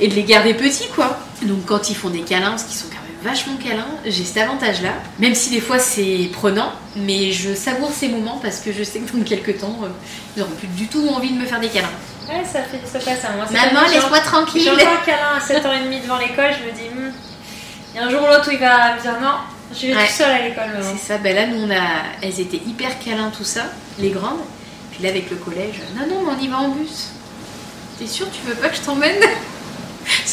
[0.00, 1.18] et de les garder petits, quoi.
[1.42, 2.88] Donc quand ils font des câlins, parce qu'ils sont
[3.22, 4.90] vachement câlins, j'ai cet avantage-là.
[5.18, 9.00] Même si des fois c'est prenant, mais je savoure ces moments parce que je sais
[9.00, 9.88] que dans quelques temps, euh,
[10.36, 11.88] ils n'auront plus du tout envie de me faire des câlins.
[12.28, 13.46] Ouais, ça fait ça passe à moi.
[13.50, 14.62] Maman, laisse-moi tranquille.
[14.62, 16.82] J'ai encore un câlin à 7h30 devant l'école, je me dis,
[17.94, 19.34] il y a un jour ou l'autre où il va me dire non,
[19.74, 20.06] je vais Ouais.
[20.06, 20.64] tout seul à l'école.
[20.82, 21.82] C'est ça, ben là nous on a,
[22.22, 23.62] elles étaient hyper câlins tout ça,
[23.98, 24.40] les grandes.
[24.92, 27.08] Puis là avec le collège, non non mais on y va en bus.
[27.98, 29.16] T'es sûr tu veux pas que je t'emmène?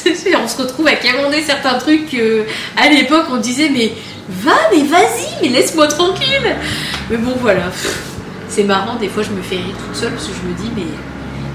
[0.43, 2.45] on se retrouve à commander certains trucs que,
[2.77, 3.93] à l'époque on disait mais
[4.29, 6.55] va mais vas-y mais laisse-moi tranquille.
[7.09, 7.71] Mais bon voilà,
[8.49, 10.71] c'est marrant des fois je me fais rire toute seule parce que je me dis
[10.75, 10.87] mais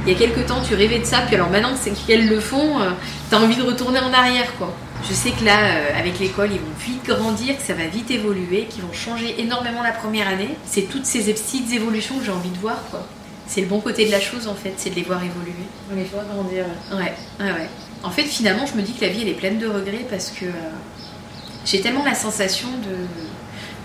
[0.07, 2.41] il y a quelques temps tu rêvais de ça puis alors maintenant c'est qu'elles le
[2.41, 2.91] font, euh,
[3.31, 4.75] t'as envie de retourner en arrière quoi.
[5.09, 8.11] Je sais que là, euh, avec l'école, ils vont vite grandir, que ça va vite
[8.11, 10.51] évoluer, qu'ils vont changer énormément la première année.
[10.67, 13.07] C'est toutes ces petites évolutions que j'ai envie de voir, quoi.
[13.47, 15.55] C'est le bon côté de la chose, en fait, c'est de les voir évoluer.
[15.91, 16.65] On les voit grandir.
[16.93, 17.69] Ouais, ouais, ouais.
[18.03, 20.31] En fait, finalement, je me dis que la vie, elle est pleine de regrets parce
[20.31, 20.71] que euh,
[21.67, 22.97] j'ai tellement la sensation de.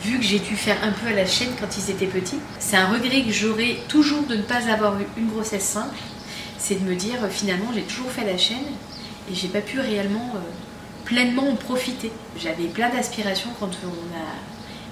[0.07, 2.77] Vu que j'ai dû faire un peu à la chaîne quand ils étaient petits, c'est
[2.77, 5.97] un regret que j'aurai toujours de ne pas avoir eu une grossesse simple.
[6.59, 8.65] C'est de me dire, euh, finalement, j'ai toujours fait la chaîne
[9.29, 10.39] et j'ai pas pu réellement euh,
[11.05, 12.11] pleinement en profiter.
[12.37, 13.71] J'avais plein d'aspirations quand.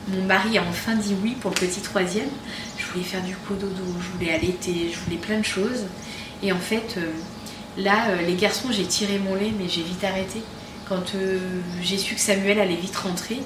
[0.09, 2.27] Mon mari a enfin dit oui pour le petit troisième.
[2.77, 5.85] Je voulais faire du cododo, je voulais allaiter, je voulais plein de choses.
[6.41, 6.97] Et en fait,
[7.77, 10.41] là, euh, les garçons, j'ai tiré mon lait, mais j'ai vite arrêté.
[10.87, 11.39] Quand euh,
[11.81, 13.39] j'ai su que Samuel allait vite rentrer,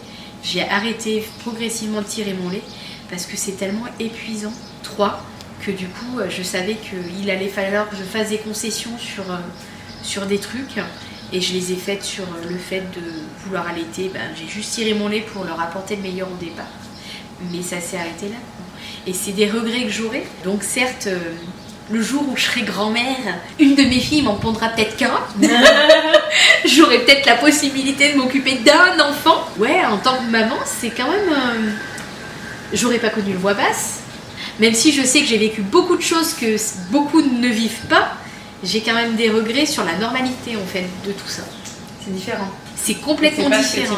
[0.44, 2.64] j'ai arrêté progressivement de tirer mon lait
[3.10, 4.54] parce que c'est tellement épuisant,
[4.84, 5.24] trois,
[5.62, 9.24] que du coup, euh, je savais qu'il allait falloir que je fasse des concessions sur,
[10.04, 10.80] sur des trucs.
[11.34, 13.02] Et je les ai faites sur le fait de
[13.44, 14.10] vouloir allaiter.
[14.14, 16.72] Ben, j'ai juste tiré mon lait pour leur apporter le meilleur au départ.
[17.52, 18.38] Mais ça s'est arrêté là.
[19.06, 20.26] Et c'est des regrets que j'aurai.
[20.46, 21.10] Donc certes,
[21.90, 23.16] le jour où je serai grand-mère,
[23.60, 25.20] une de mes filles m'en pondra peut-être qu'un.
[26.66, 29.48] J'aurai peut-être la possibilité de m'occuper d'un enfant.
[29.58, 31.30] Ouais, en tant que maman, c'est quand même...
[31.30, 31.70] euh,
[32.74, 34.00] J'aurais pas connu le voix basse.
[34.60, 36.58] Même si je sais que j'ai vécu beaucoup de choses que
[36.92, 38.14] beaucoup ne vivent pas,
[38.64, 41.44] j'ai quand même des regrets sur la normalité en fait de tout ça.
[42.04, 42.50] C'est différent.
[42.76, 43.98] C'est complètement C'est ce différent.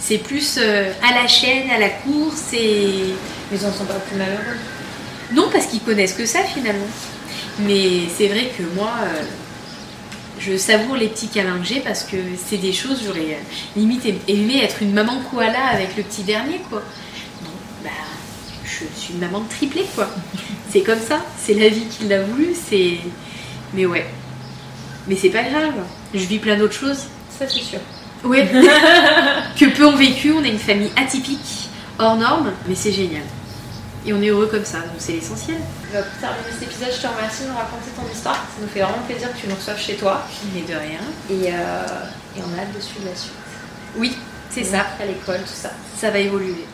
[0.00, 3.14] C'est plus euh, à la chaîne, à la course et...
[3.50, 4.58] Mais ils en sont pas plus malheureux.
[5.32, 6.86] Non, parce qu'ils connaissent que ça finalement.
[7.60, 9.22] Mais c'est vrai que moi, euh,
[10.38, 14.06] je savoure les petits câlins que j'ai parce que c'est des choses, j'aurais euh, limite
[14.28, 16.82] aimé être une maman koala avec le petit dernier, quoi.
[17.42, 17.50] Bon,
[17.82, 17.90] bah,
[18.64, 20.08] je suis une maman triplée, quoi.
[20.70, 22.98] C'est comme ça, c'est la vie qui l'a voulu, c'est.
[23.72, 24.04] Mais ouais.
[25.06, 25.72] Mais c'est pas grave,
[26.12, 27.06] je vis plein d'autres choses.
[27.30, 27.78] Ça, c'est sûr.
[28.22, 28.46] Ouais.
[29.58, 33.22] que peu ont vécu, on est une famille atypique, hors norme, mais c'est génial.
[34.08, 35.58] Et on est heureux comme ça, donc c'est l'essentiel.
[35.92, 38.36] Bah, pour terminer cet épisode, je te remercie de nous raconter ton histoire.
[38.36, 40.22] Ça nous fait vraiment plaisir que tu nous reçoives chez toi.
[40.54, 41.00] Mais de rien.
[41.28, 41.84] Et, euh,
[42.34, 43.34] et on a hâte de suivre la suite.
[43.98, 44.16] Oui,
[44.48, 44.86] c'est ça.
[44.98, 45.72] À l'école, tout ça.
[45.94, 46.64] Ça va évoluer.